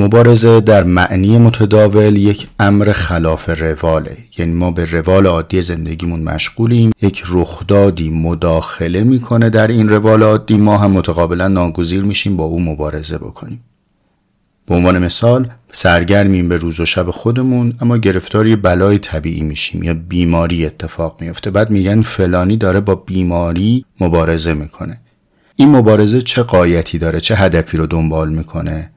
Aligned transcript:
مبارزه 0.00 0.60
در 0.60 0.84
معنی 0.84 1.38
متداول 1.38 2.16
یک 2.16 2.48
امر 2.58 2.92
خلاف 2.92 3.48
رواله 3.48 4.16
یعنی 4.38 4.52
ما 4.52 4.70
به 4.70 4.84
روال 4.84 5.26
عادی 5.26 5.62
زندگیمون 5.62 6.22
مشغولیم. 6.22 6.90
یک 7.02 7.22
رخدادی 7.30 8.10
مداخله 8.10 9.04
می‌کنه 9.04 9.50
در 9.50 9.66
این 9.66 9.88
روال 9.88 10.22
عادی. 10.22 10.56
ما 10.56 10.78
هم 10.78 10.90
متقابلا 10.90 11.48
ناگزیر 11.48 12.02
میشیم 12.02 12.36
با 12.36 12.44
او 12.44 12.60
مبارزه 12.60 13.18
بکنیم. 13.18 13.60
به 14.66 14.74
عنوان 14.74 14.98
مثال 14.98 15.48
سرگرمیم 15.72 16.48
به 16.48 16.56
روز 16.56 16.80
و 16.80 16.84
شب 16.84 17.10
خودمون 17.10 17.74
اما 17.80 17.96
گرفتاری 17.96 18.56
بلای 18.56 18.98
طبیعی 18.98 19.42
میشیم. 19.42 19.82
یا 19.82 19.94
بیماری 19.94 20.66
اتفاق 20.66 21.16
میفته 21.20 21.50
بعد 21.50 21.70
میگن 21.70 22.02
فلانی 22.02 22.56
داره 22.56 22.80
با 22.80 22.94
بیماری 22.94 23.84
مبارزه 24.00 24.54
می‌کنه. 24.54 25.00
این 25.56 25.68
مبارزه 25.68 26.22
چه 26.22 26.42
قایتی 26.42 26.98
داره؟ 26.98 27.20
چه 27.20 27.34
هدفی 27.34 27.76
رو 27.76 27.86
دنبال 27.86 28.28
می‌کنه؟ 28.28 28.90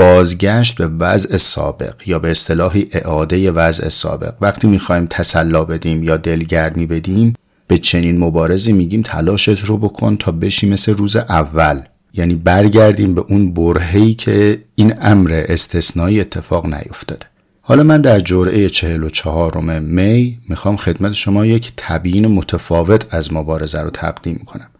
بازگشت 0.00 0.76
به 0.76 0.86
وضع 0.86 1.36
سابق 1.36 1.94
یا 2.06 2.18
به 2.18 2.30
اصطلاحی 2.30 2.88
اعاده 2.92 3.50
وضع 3.50 3.88
سابق. 3.88 4.34
وقتی 4.40 4.68
می‌خوایم 4.68 5.06
تسلا 5.06 5.64
بدیم 5.64 6.02
یا 6.02 6.16
دلگرمی 6.16 6.86
بدیم 6.86 7.34
به 7.66 7.78
چنین 7.78 8.18
مبارزی 8.18 8.72
میگیم 8.72 9.02
تلاشت 9.02 9.64
رو 9.64 9.76
بکن 9.76 10.16
تا 10.16 10.32
بشی 10.32 10.68
مثل 10.70 10.94
روز 10.94 11.16
اول. 11.16 11.80
یعنی 12.14 12.34
برگردیم 12.34 13.14
به 13.14 13.24
اون 13.28 13.54
برهی 13.54 14.14
که 14.14 14.62
این 14.74 14.94
امر 15.02 15.44
استثنایی 15.48 16.20
اتفاق 16.20 16.66
نیفتاده. 16.66 17.26
حالا 17.62 17.82
من 17.82 18.00
در 18.00 18.20
جرعه 18.20 18.68
44 18.68 19.60
می 19.80 20.38
می‌خوام 20.48 20.76
خدمت 20.76 21.12
شما 21.12 21.46
یک 21.46 21.72
تبیین 21.76 22.26
متفاوت 22.26 23.14
از 23.14 23.32
مبارزه 23.32 23.80
رو 23.80 23.90
تقدیم 23.90 24.42
کنم. 24.46 24.70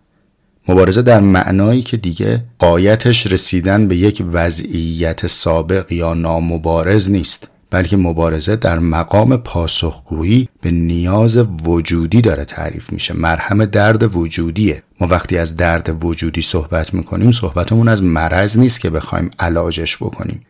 مبارزه 0.68 1.02
در 1.02 1.20
معنایی 1.20 1.82
که 1.82 1.96
دیگه 1.96 2.44
قایتش 2.58 3.26
رسیدن 3.26 3.88
به 3.88 3.96
یک 3.96 4.22
وضعیت 4.32 5.26
سابق 5.26 5.92
یا 5.92 6.14
نامبارز 6.14 7.10
نیست 7.10 7.48
بلکه 7.70 7.96
مبارزه 7.96 8.56
در 8.56 8.78
مقام 8.78 9.36
پاسخگویی 9.36 10.48
به 10.62 10.70
نیاز 10.70 11.38
وجودی 11.64 12.20
داره 12.20 12.44
تعریف 12.44 12.92
میشه. 12.92 13.14
مرهم 13.14 13.64
درد 13.64 14.16
وجودیه. 14.16 14.82
ما 15.00 15.06
وقتی 15.06 15.38
از 15.38 15.56
درد 15.56 16.04
وجودی 16.04 16.40
صحبت 16.40 16.94
می‌کنیم 16.94 17.32
صحبتمون 17.32 17.88
از 17.88 18.02
مرض 18.02 18.58
نیست 18.58 18.80
که 18.80 18.90
بخوایم 18.90 19.30
علاجش 19.38 19.96
بکنیم 19.96 20.46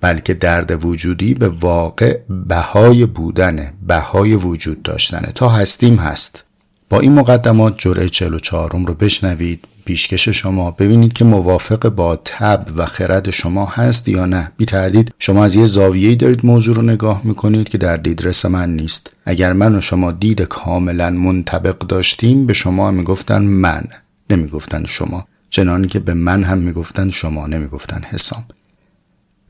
بلکه 0.00 0.34
درد 0.34 0.84
وجودی 0.84 1.34
به 1.34 1.48
واقع 1.48 2.18
بهای 2.46 3.06
بودنه 3.06 3.72
بهای 3.86 4.34
وجود 4.34 4.82
داشتنه. 4.82 5.32
تا 5.34 5.48
هستیم 5.48 5.96
هست. 5.96 6.44
با 6.90 7.00
این 7.00 7.12
مقدمات 7.12 7.74
جرعه 7.78 8.08
44 8.08 8.70
رو 8.70 8.94
بشنوید. 8.94 9.64
پیشکش 9.84 10.28
شما 10.28 10.70
ببینید 10.70 11.12
که 11.12 11.24
موافق 11.24 11.88
با 11.88 12.16
تب 12.24 12.66
و 12.76 12.86
خرد 12.86 13.30
شما 13.30 13.66
هست 13.66 14.08
یا 14.08 14.26
نه. 14.26 14.52
بی 14.56 14.64
تردید 14.64 15.14
شما 15.18 15.44
از 15.44 15.56
یه 15.56 15.66
زاویه‌ای 15.66 16.16
دارید 16.16 16.46
موضوع 16.46 16.76
رو 16.76 16.82
نگاه 16.82 17.20
می‌کنید 17.24 17.68
که 17.68 17.78
در 17.78 17.96
دیدرس 17.96 18.46
من 18.46 18.76
نیست. 18.76 19.12
اگر 19.24 19.52
من 19.52 19.74
و 19.74 19.80
شما 19.80 20.12
دید 20.12 20.42
کاملا 20.42 21.10
منطبق 21.10 21.78
داشتیم 21.78 22.46
به 22.46 22.52
شما 22.52 22.90
می‌گفتن 22.90 23.42
من 23.42 23.84
نمی‌گفتن 24.30 24.84
شما. 24.84 25.26
چنانی 25.50 25.86
که 25.86 25.98
به 25.98 26.14
من 26.14 26.42
هم 26.42 26.58
می‌گفتن 26.58 27.10
شما 27.10 27.46
نمی‌گفتن 27.46 28.02
حسام. 28.02 28.44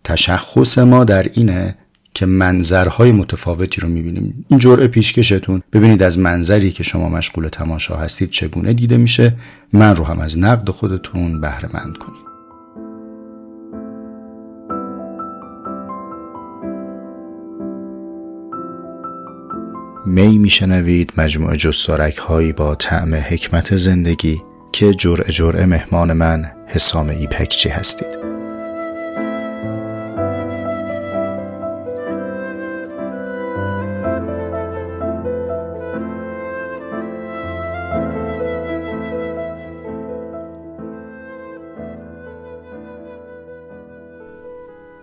تشخص 0.05 0.79
ما 0.79 1.05
در 1.05 1.31
اینه 1.33 1.75
که 2.21 2.27
منظرهای 2.27 3.13
متفاوتی 3.13 3.81
رو 3.81 3.89
می‌بینیم. 3.89 4.45
این 4.49 4.59
جرعه 4.59 4.87
پیشکشتون. 4.87 5.63
ببینید 5.73 6.03
از 6.03 6.19
منظری 6.19 6.71
که 6.71 6.83
شما 6.83 7.09
مشغول 7.09 7.49
تماشا 7.49 7.97
هستید 7.97 8.31
چگونه 8.31 8.73
دیده 8.73 8.97
میشه. 8.97 9.35
من 9.73 9.97
رو 9.97 10.05
هم 10.05 10.21
از 10.21 10.39
نقد 10.39 10.71
خودتون 10.71 11.41
بهره 11.41 11.69
مند 11.75 11.97
کنید. 11.97 12.21
می 20.07 20.39
میشنوید 20.39 21.13
مجموعه 21.17 21.57
جستارک 21.57 22.17
هایی 22.17 22.53
با 22.53 22.75
طعم 22.75 23.15
حکمت 23.15 23.77
زندگی 23.77 24.43
که 24.73 24.95
جرعه 24.95 25.33
جرعه 25.33 25.67
مهمان 25.67 26.13
من 26.13 26.45
حسام 26.67 27.09
ایپکچی 27.09 27.69
هستید. 27.69 28.30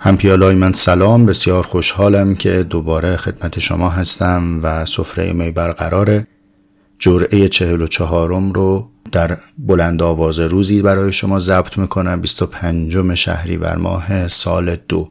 همپیالای 0.08 0.56
من 0.56 0.74
سلام 0.74 1.26
بسیار 1.26 1.64
خوشحالم 1.64 2.36
که 2.36 2.64
دوباره 2.64 3.18
خدمت 3.18 3.60
شما 3.60 3.90
هستم 3.90 4.60
و 4.64 4.86
سفره 4.86 5.34
می 5.34 5.52
برقراره. 5.52 6.28
جرعه 7.00 7.48
چهل 7.48 7.82
و 7.82 7.88
چهارم 7.88 8.52
رو 8.52 8.90
در 9.12 9.38
بلند 9.58 10.02
آواز 10.02 10.40
روزی 10.40 10.82
برای 10.82 11.14
شما 11.14 11.40
ضبط 11.40 11.78
می‌کنم. 11.78 12.22
25 12.22 13.14
شهری 13.14 13.58
بر 13.58 13.76
ماه 13.76 14.28
سال 14.28 14.78
دو. 14.88 15.10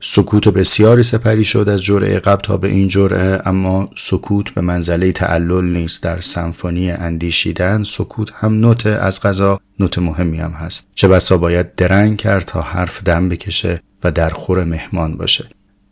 سکوت 0.00 0.48
بسیاری 0.48 1.02
سپری 1.02 1.44
شد 1.44 1.68
از 1.68 1.82
جرعه 1.82 2.18
قبل 2.18 2.42
تا 2.42 2.56
به 2.56 2.68
این 2.68 2.88
جرعه 2.88 3.42
اما 3.44 3.88
سکوت 3.96 4.50
به 4.50 4.60
منزله 4.60 5.12
تعلل 5.12 5.64
نیست. 5.64 6.02
در 6.02 6.20
سمفونی 6.20 6.90
اندیشیدن 6.90 7.82
سکوت 7.82 8.30
هم 8.34 8.54
نوت 8.54 8.86
از 8.86 9.20
غذا 9.22 9.60
نوت 9.80 9.98
مهمی 9.98 10.38
هم 10.38 10.50
هست. 10.50 10.88
چه 10.94 11.08
بسا 11.08 11.38
باید 11.38 11.74
درنگ 11.74 12.16
کرد 12.16 12.44
تا 12.44 12.60
حرف 12.60 13.02
دم 13.02 13.28
بکشه 13.28 13.80
و 14.04 14.12
در 14.12 14.30
خور 14.30 14.64
مهمان 14.64 15.16
باشه. 15.16 15.44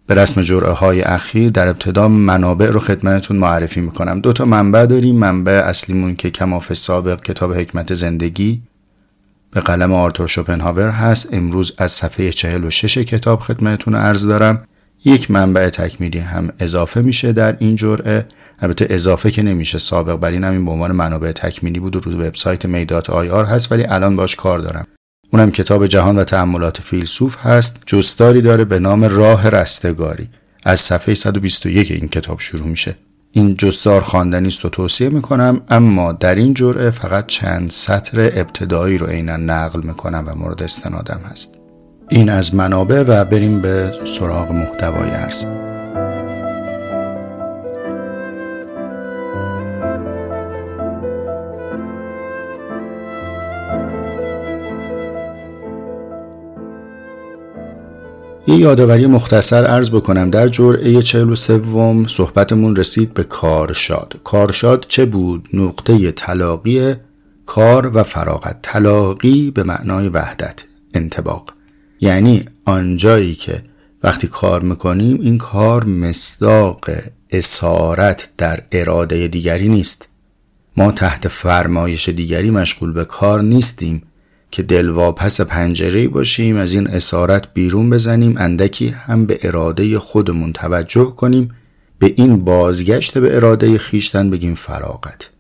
به 0.07 0.15
رسم 0.15 0.43
جرعه 0.43 0.73
های 0.73 1.03
اخیر 1.03 1.51
در 1.51 1.69
ابتدا 1.69 2.09
منابع 2.09 2.67
رو 2.67 2.81
خدمتتون 2.81 3.37
معرفی 3.37 3.81
می‌کنم. 3.81 4.21
دو 4.21 4.33
تا 4.33 4.45
منبع 4.45 4.87
داریم. 4.87 5.17
منبع 5.17 5.53
اصلیمون 5.53 6.17
که 6.17 6.31
کماف 6.31 6.73
سابق 6.73 7.21
کتاب 7.23 7.53
حکمت 7.55 7.95
زندگی 7.95 8.63
به 9.51 9.61
قلم 9.61 9.93
آرتور 9.93 10.27
شوپنهاور 10.27 10.89
هست. 10.89 11.35
امروز 11.35 11.75
از 11.79 11.93
صفحه 11.93 12.31
46 12.31 12.99
کتاب 12.99 13.41
خدمتتون 13.41 13.95
عرض 13.95 14.27
دارم. 14.27 14.65
یک 15.05 15.31
منبع 15.31 15.69
تکمیلی 15.69 16.19
هم 16.19 16.53
اضافه 16.59 17.01
میشه 17.01 17.33
در 17.33 17.57
این 17.59 17.77
جرعه. 17.77 18.27
البته 18.59 18.87
اضافه 18.91 19.31
که 19.31 19.43
نمیشه 19.43 19.79
سابق 19.79 20.17
بر 20.17 20.31
این 20.31 20.45
همین 20.45 20.65
به 20.65 20.71
عنوان 20.71 20.93
منابع 20.93 21.33
تکمیلی 21.33 21.81
بود 21.81 21.97
و 21.97 22.01
رو 22.01 22.13
وبسایت 22.13 22.67
میدات 22.67 23.11
آی 23.11 23.29
آر 23.29 23.45
هست 23.45 23.73
ولی 23.73 23.85
الان 23.85 24.17
باش 24.17 24.37
کار 24.37 24.59
دارم. 24.59 24.87
اونم 25.33 25.51
کتاب 25.51 25.87
جهان 25.87 26.19
و 26.19 26.25
تأملات 26.25 26.81
فیلسوف 26.81 27.37
هست. 27.47 27.83
جستاری 27.87 28.41
داره 28.43 28.65
به 28.65 28.79
نام 28.79 29.05
راه 29.05 29.49
رستگاری. 29.49 30.29
از 30.65 30.81
صفحه 30.81 31.15
121 31.15 31.91
این 31.91 32.09
کتاب 32.09 32.41
شروع 32.41 32.67
میشه. 32.67 32.97
این 33.37 33.55
جستار 33.55 34.01
خواندنی 34.01 34.49
است 34.49 34.65
و 34.65 34.69
توصیه 34.69 35.09
می‌کنم. 35.09 35.61
اما 35.69 36.13
در 36.13 36.35
این 36.35 36.55
جرعه 36.55 36.91
فقط 36.91 37.27
چند 37.27 37.71
سطر 37.71 38.21
ابتدایی 38.21 38.99
رو 38.99 39.07
عینا 39.07 39.37
نقل 39.37 39.81
می‌کنم 39.83 40.25
و 40.27 40.35
مورد 40.35 40.63
استنادم 40.63 41.21
هست. 41.31 41.59
این 42.09 42.29
از 42.29 42.55
منابع 42.55 43.05
و 43.09 43.25
بریم 43.25 43.61
به 43.61 43.93
سراغ 44.05 44.53
محتوای 44.53 45.11
عرض 45.11 45.45
یه 58.49 58.57
یادآوری 58.57 59.07
مختصر 59.07 59.65
عرض 59.65 59.91
بکنم. 59.91 60.31
در 60.31 60.49
جرعه 60.49 61.03
43 61.03 61.63
صحبتمون 62.09 62.77
رسید 62.77 63.15
به 63.15 63.25
کارشاد. 63.25 64.21
کارشاد 64.25 64.87
چه 64.89 65.05
بود؟ 65.05 65.49
نقطه 65.53 66.13
تلاقی 66.13 66.95
کار 67.47 67.91
و 67.95 68.03
فراغت. 68.03 68.59
تلاقی 68.63 69.51
به 69.51 69.63
معنای 69.63 70.09
وحدت 70.09 70.65
انتباق. 70.95 71.53
یعنی 72.01 72.45
آنجایی 72.65 73.35
که 73.35 73.63
وقتی 74.03 74.27
کار 74.27 74.63
می‌کنیم 74.63 75.21
این 75.21 75.39
کار 75.39 75.85
مصداق 75.85 76.91
اسارت 77.31 78.29
در 78.39 78.63
اراده 78.73 79.29
دیگری 79.29 79.69
نیست. 79.69 80.09
ما 80.77 80.93
تحت 80.93 81.29
فرمایش 81.29 82.09
دیگری 82.09 82.51
مشغول 82.51 82.93
به 82.93 83.05
کار 83.05 83.43
نیستیم. 83.43 84.03
که 84.57 84.63
دلواپس 84.63 85.41
پنجره 85.41 86.09
باشیم 86.09 86.57
از 86.57 86.75
این 86.75 86.89
اسارت 86.89 87.55
بیرون 87.55 87.91
بزنیم 87.91 88.35
اندکی 88.39 88.89
هم 88.89 89.27
به 89.27 89.39
اراده 89.43 89.99
خودمون 89.99 90.53
توجه 90.53 91.05
کنیم 91.05 91.55
به 91.99 92.15
این 92.17 92.45
بازگشت 92.45 93.19
به 93.19 93.37
اراده 93.37 93.79
خیشتن 93.79 94.31
بگیم 94.31 94.55
فراغت. 94.55 95.31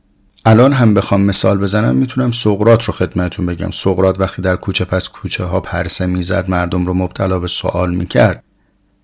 الان 0.44 0.72
هم 0.72 0.94
بخوام 0.94 1.20
مثال 1.20 1.58
بزنم 1.58 1.96
می‌تونم 1.96 2.30
سقرات 2.30 2.84
رو 2.84 2.92
خدمتون 2.92 3.46
بگم. 3.46 3.70
سقرات 3.70 4.20
وقتی 4.20 4.42
در 4.42 4.56
کوچه 4.56 4.84
پس 4.84 5.08
کوچه 5.08 5.44
ها 5.44 5.60
پرسه 5.60 6.06
می‌زد 6.06 6.50
مردم 6.50 6.86
رو 6.86 6.94
مبتلا 6.94 7.38
به 7.38 7.48
سوال 7.48 7.94
می‌کرد. 7.94 8.44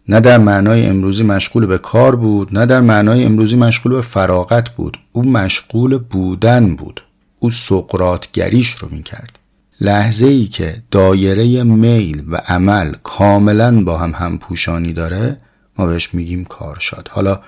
نه 0.09 0.21
در 0.21 0.39
معنای 0.39 0.87
امروزی 0.87 1.23
مشغول 1.23 1.67
به 1.67 1.79
کار 1.79 2.17
بود 2.17 2.59
نه 2.59 2.67
در 2.67 2.81
معنای 2.81 3.25
امروزی 3.25 3.57
مشغول 3.57 3.93
به 3.93 4.03
فراغت 4.03 4.71
بود. 4.71 4.99
او 5.13 5.23
مشغول 5.25 5.99
بودن 5.99 6.77
بود. 6.77 7.03
او 7.41 7.51
سقرات 7.51 8.33
گریش 8.33 8.71
رو 8.71 8.89
می‌کرد. 8.91 9.39
لحظه 9.83 10.27
ای 10.27 10.47
که 10.47 10.83
دایره 10.91 11.63
میل 11.63 12.25
و 12.29 12.37
عمل 12.37 12.93
کاملا 13.03 13.85
با 13.85 13.99
هم 13.99 14.13
همپوشانی 14.15 14.93
داره 14.93 15.41
ما 15.79 15.87
بهش 15.87 16.15
میگیم 16.15 16.45
کارشاد 16.45 17.09
حالا 17.09 17.41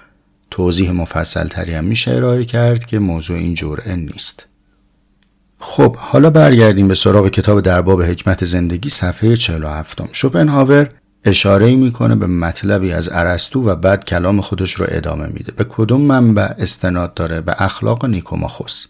توضیح 0.51 0.91
مفصل 0.91 1.49
تری 1.49 1.75
هم 1.75 1.85
میشه 1.85 2.11
ارائه 2.11 2.45
کرد 2.45 2.87
که 2.87 2.99
موضوع 2.99 3.37
این 3.37 3.55
جرعه 3.55 3.97
نیست. 3.97 4.47
خب 5.59 5.97
حالا 5.97 6.31
برگردیم 6.31 6.89
به 6.89 6.95
سراغ 6.95 7.29
کتاب 7.29 7.61
در 7.61 7.83
باب 7.83 8.03
حکمت 8.03 8.45
زندگی 8.45 8.89
صفحه 8.89 9.37
47 9.37 10.01
شوپنهاور 10.13 10.89
اشاره 11.25 11.75
می‌کنه 11.75 12.15
به 12.15 12.27
مطلبی 12.27 12.93
از 12.93 13.11
ارسطو 13.13 13.69
و 13.69 13.77
بعد 13.77 14.05
کلام 14.05 14.41
خودش 14.41 14.73
رو 14.73 14.87
ادامه 14.89 15.27
میده. 15.27 15.53
به 15.53 15.65
کدوم 15.69 16.01
منبع 16.01 16.49
استناد 16.59 17.15
داره؟ 17.15 17.41
به 17.41 17.55
اخلاق 17.59 18.07
نیکوماخوس. 18.07 18.87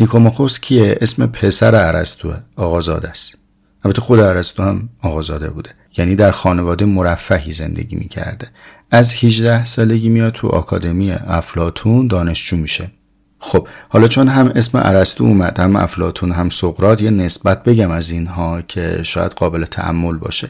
نیکوماخوس 0.00 0.60
کیه 0.60 0.98
اسم 1.00 1.26
پسر 1.26 1.74
ارسطو 1.74 2.32
آقازاده 2.56 3.08
است. 3.08 3.38
البته 3.84 4.00
خود 4.00 4.20
ارسطو 4.20 4.62
هم 4.62 4.88
آقازاده 5.02 5.50
بوده. 5.50 5.70
یعنی 5.98 6.16
در 6.16 6.30
خانواده 6.30 6.84
مرفهی 6.84 7.52
زندگی 7.52 7.96
می‌کرده. 7.96 8.48
از 8.90 9.14
18 9.24 9.64
سالگی 9.64 10.08
میاد 10.08 10.32
تو 10.32 10.48
آکادمی 10.48 11.12
افلاتون 11.12 12.06
دانشجو 12.06 12.56
میشه. 12.56 12.90
خب 13.38 13.68
حالا 13.88 14.08
چون 14.08 14.28
هم 14.28 14.52
اسم 14.54 14.78
ارسطو 14.84 15.24
اومد 15.24 15.60
هم 15.60 15.76
افلاتون 15.76 16.32
هم 16.32 16.50
سقرات 16.50 17.02
یه 17.02 17.10
نسبت 17.10 17.64
بگم 17.64 17.90
از 17.90 18.10
اینها 18.10 18.62
که 18.62 19.02
شاید 19.02 19.32
قابل 19.32 19.64
تعمل 19.64 20.16
باشه. 20.16 20.48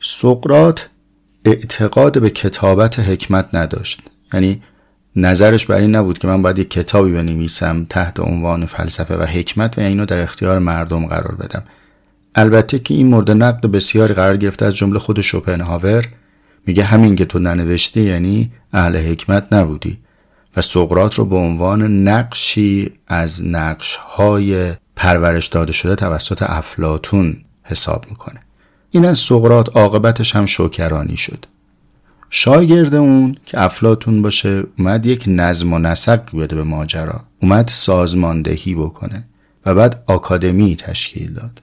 سقرات 0.00 0.88
اعتقاد 1.44 2.20
به 2.20 2.30
کتابت 2.30 2.98
حکمت 2.98 3.48
نداشت. 3.52 4.00
یعنی 4.32 4.62
نظرش 5.16 5.66
بر 5.66 5.80
این 5.80 5.94
نبود 5.94 6.18
که 6.18 6.28
من 6.28 6.42
باید 6.42 6.58
یک 6.58 6.70
کتابی 6.70 7.12
بنویسم 7.12 7.86
تحت 7.90 8.20
عنوان 8.20 8.66
فلسفه 8.66 9.16
و 9.16 9.22
حکمت 9.22 9.78
و 9.78 9.80
اینو 9.80 10.06
در 10.06 10.20
اختیار 10.20 10.58
مردم 10.58 11.06
قرار 11.06 11.34
بدم. 11.34 11.62
البته 12.34 12.78
که 12.78 12.94
این 12.94 13.06
مورد 13.06 13.30
نقد 13.30 13.66
بسیاری 13.66 14.14
قرار 14.14 14.36
گرفته 14.36 14.66
از 14.66 14.74
جمله 14.74 14.98
خود 14.98 15.20
شوپنهاور. 15.20 16.04
میگه 16.66 16.84
همین 16.84 17.16
که 17.16 17.24
تو 17.24 17.38
ننوشتی 17.38 18.00
یعنی 18.00 18.52
اهل 18.72 18.96
حکمت 18.96 19.52
نبودی 19.52 19.98
و 20.56 20.60
سقرات 20.60 21.14
رو 21.14 21.24
به 21.24 21.36
عنوان 21.36 22.08
نقشی 22.08 22.92
از 23.08 23.46
نقشهای 23.46 24.72
پرورش 24.96 25.46
داده 25.46 25.72
شده 25.72 25.94
توسط 25.94 26.42
افلاتون 26.42 27.36
حساب 27.62 28.06
می‌کنه. 28.10 28.40
این 28.90 29.04
از 29.04 29.18
سقرات 29.18 29.76
عاقبتش 29.76 30.36
هم 30.36 30.46
شوکرانی 30.46 31.16
شد. 31.16 31.46
شاگرد 32.30 32.94
اون 32.94 33.36
که 33.46 33.62
افلاتون 33.62 34.22
باشه 34.22 34.64
اومد 34.78 35.06
یک 35.06 35.24
نظم 35.26 35.72
و 35.72 35.78
نسق 35.78 36.36
بده 36.36 36.56
به 36.56 36.64
ماجرا. 36.64 37.20
اومد 37.42 37.68
سازماندهی 37.68 38.74
بکنه 38.74 39.24
و 39.66 39.74
بعد 39.74 40.02
آکادمی 40.06 40.76
تشکیل 40.76 41.32
داد. 41.32 41.62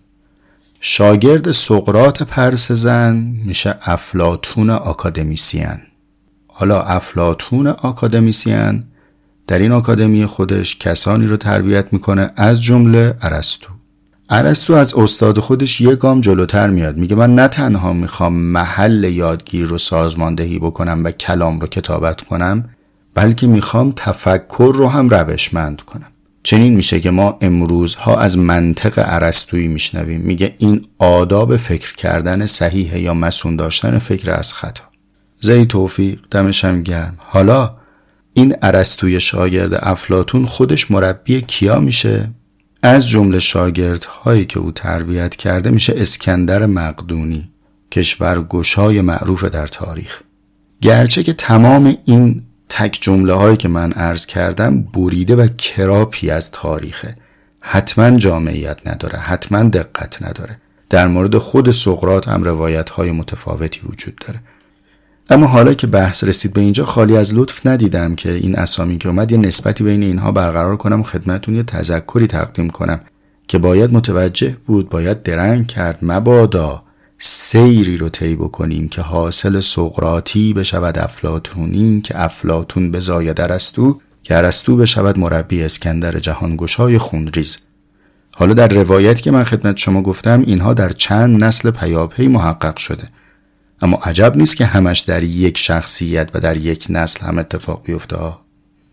شاگرد 0.79 1.51
سقرات 1.51 2.23
پرس 2.23 2.71
زن 2.71 3.15
میشه 3.45 3.75
افلاتون 3.81 4.69
آکادمیسیان. 4.69 5.81
حالا 6.47 6.81
افلاتون 6.81 7.67
آکادمیسیان 7.67 8.83
در 9.47 9.59
این 9.59 9.71
آکادمی 9.71 10.25
خودش 10.25 10.77
کسانی 10.77 11.27
رو 11.27 11.37
تربیت 11.37 11.93
می‌کنه 11.93 12.31
از 12.35 12.61
جمله 12.61 13.17
ارسطو. 13.21 13.73
ارسطو 14.33 14.73
از 14.73 14.93
استاد 14.93 15.39
خودش 15.39 15.81
یه 15.81 15.95
گام 15.95 16.21
جلوتر 16.21 16.69
میاد. 16.69 16.97
میگه 16.97 17.15
من 17.15 17.35
نه 17.35 17.47
تنها 17.47 17.93
می‌خوام 17.93 18.33
محل 18.33 19.03
یادگیر 19.03 19.65
رو 19.65 19.77
سازماندهی 19.77 20.59
بکنم 20.59 21.01
و 21.03 21.11
کلام 21.11 21.59
رو 21.59 21.67
کتابت 21.67 22.21
کنم 22.21 22.69
بلکه 23.13 23.47
می‌خوام 23.47 23.93
تفکر 23.95 24.71
رو 24.75 24.87
هم 24.87 25.09
روشمند 25.09 25.81
کنم. 25.81 26.07
چنین 26.43 26.73
میشه 26.73 26.99
که 26.99 27.11
ما 27.11 27.37
امروزها 27.41 28.19
از 28.19 28.37
منطق 28.37 28.93
ارسطویی 28.97 29.67
میشنویم. 29.67 30.21
میگه 30.21 30.55
این 30.57 30.85
آداب 30.99 31.57
فکر 31.57 31.95
کردن 31.95 32.45
صحیح 32.45 32.99
یا 32.99 33.13
مسون 33.13 33.55
داشتن 33.55 33.97
فکر 33.97 34.31
از 34.31 34.53
خطا. 34.53 34.83
زی 35.39 35.65
توفیق 35.65 36.19
دمشم 36.31 36.83
گرم. 36.83 37.17
حالا 37.17 37.75
این 38.33 38.55
ارسطوی 38.61 39.19
شاگرد 39.19 39.73
افلاتون 39.73 40.45
خودش 40.45 40.91
مربی 40.91 41.41
کیا 41.41 41.79
میشه؟ 41.79 42.29
از 42.83 43.07
جمله 43.07 43.39
شاگردهایی 43.39 44.45
که 44.45 44.59
او 44.59 44.71
تربیت 44.71 45.35
کرده 45.35 45.69
میشه 45.69 45.93
اسکندر 45.97 46.65
مقدونی 46.65 47.51
کشورگشای 47.91 49.01
معروف 49.01 49.43
در 49.43 49.67
تاریخ. 49.67 50.21
گرچه 50.81 51.23
که 51.23 51.33
تمام 51.33 51.97
این 52.05 52.43
تک 52.69 52.97
جمله 53.01 53.33
هایی 53.33 53.57
که 53.57 53.67
من 53.67 53.91
عرض 53.91 54.25
کردم 54.25 54.81
بریده 54.81 55.35
و 55.35 55.47
کراپی 55.47 56.29
از 56.29 56.51
تاریخه. 56.51 57.15
حتما 57.61 58.17
جامعیت 58.17 58.87
نداره 58.87 59.19
حتما 59.19 59.63
دقت 59.63 60.23
نداره. 60.23 60.57
در 60.89 61.07
مورد 61.07 61.37
خود 61.37 61.71
سقرات 61.71 62.27
هم 62.27 62.43
روایت 62.43 62.89
های 62.89 63.11
متفاوتی 63.11 63.81
وجود 63.83 64.15
داره. 64.27 64.39
اما 65.29 65.47
حالا 65.47 65.73
که 65.73 65.87
بحث 65.87 66.23
رسید 66.23 66.53
به 66.53 66.61
اینجا 66.61 66.85
خالی 66.85 67.17
از 67.17 67.33
لطف 67.33 67.65
ندیدم 67.65 68.15
که 68.15 68.31
این 68.31 68.55
اسامی 68.55 68.97
که 68.97 69.09
اومد 69.09 69.31
یه 69.31 69.37
نسبتی 69.37 69.83
بین 69.83 70.03
اینها 70.03 70.31
برقرار 70.31 70.77
کنم 70.77 70.99
و 70.99 71.03
خدمتون 71.03 71.55
یه 71.55 71.63
تذکری 71.63 72.27
تقدیم 72.27 72.69
کنم 72.69 73.01
که 73.47 73.57
باید 73.57 73.93
متوجه 73.93 74.57
بود 74.65 74.89
باید 74.89 75.23
درنگ 75.23 75.67
کرد. 75.67 75.97
مبادا 76.01 76.83
سیری 77.19 77.97
رو 77.97 78.09
طی 78.09 78.35
بکنیم 78.35 78.89
که 78.89 79.01
حاصل 79.01 79.59
سقراطی 79.59 80.53
بشود 80.53 80.97
افلاتونی 80.99 82.01
که 82.01 82.23
افلاتون 82.23 82.91
بزاید 82.91 83.41
ارسطو 83.41 83.99
که 84.23 84.37
ارسطو 84.37 84.77
بشود 84.77 85.19
مربی 85.19 85.63
اسکندر 85.63 86.19
جهانگشای 86.19 86.97
خونریز. 86.97 87.57
حالا 88.35 88.53
در 88.53 88.67
روایتی 88.67 89.21
که 89.21 89.31
من 89.31 89.43
خدمت 89.43 89.77
شما 89.77 90.01
گفتم 90.01 90.43
اینها 90.47 90.73
در 90.73 90.89
چند 90.89 91.43
نسل 91.43 91.71
پیاپی 91.71 92.27
محقق 92.27 92.77
شده. 92.77 93.09
اما 93.81 93.97
عجب 94.03 94.37
نیست 94.37 94.57
که 94.57 94.65
همش 94.65 94.99
در 94.99 95.23
یک 95.23 95.57
شخصیت 95.57 96.29
و 96.33 96.39
در 96.39 96.57
یک 96.57 96.85
نسل 96.89 97.25
هم 97.25 97.37
اتفاق 97.37 97.81
بیفته 97.83 98.17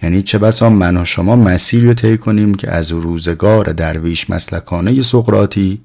یعنی 0.02 0.23
چه 0.23 0.38
بسا 0.38 0.70
من 0.70 0.96
و 0.96 1.05
شما 1.05 1.37
مسیری 1.37 1.87
رو 1.87 1.94
طی 1.94 2.19
کنیم 2.19 2.55
که 2.55 2.70
از 2.70 2.90
روزگار 2.90 3.73
درویش 3.73 4.31
مسلکانه 4.31 5.02
سقراطی 5.02 5.81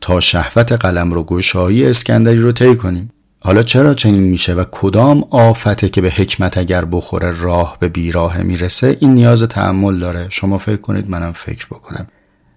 تا 0.00 0.20
شهوت 0.20 0.72
قلم 0.72 1.12
رو 1.12 1.22
گشایی 1.22 1.86
اسکندری 1.86 2.40
رو 2.40 2.52
طی 2.52 2.76
کنیم. 2.76 3.10
حالا 3.40 3.62
چرا 3.62 3.94
چنین 3.94 4.22
میشه 4.22 4.54
و 4.54 4.64
کدام 4.70 5.24
آفته 5.30 5.88
که 5.88 6.00
به 6.00 6.10
حکمت 6.10 6.58
اگر 6.58 6.84
بخوره 6.84 7.40
راه 7.40 7.76
به 7.80 7.88
بیراه 7.88 8.42
می‌رسه 8.42 8.96
این 9.00 9.14
نیاز 9.14 9.42
تحمل 9.42 9.98
داره؟ 9.98 10.26
شما 10.30 10.58
فکر 10.58 10.76
کنید 10.76 11.10
منم 11.10 11.32
فکر 11.32 11.66
بکنم. 11.66 12.06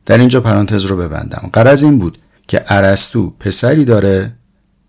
در 0.06 0.18
اینجا 0.18 0.42
پرانتز 0.42 0.86
رو 0.86 0.98
ببندم. 0.98 1.50
قرض 1.54 1.84
این 1.84 2.00
بود 2.00 2.18
که 2.48 2.64
ارسطو 2.68 3.30
پسری 3.40 3.86
داره 3.86 4.32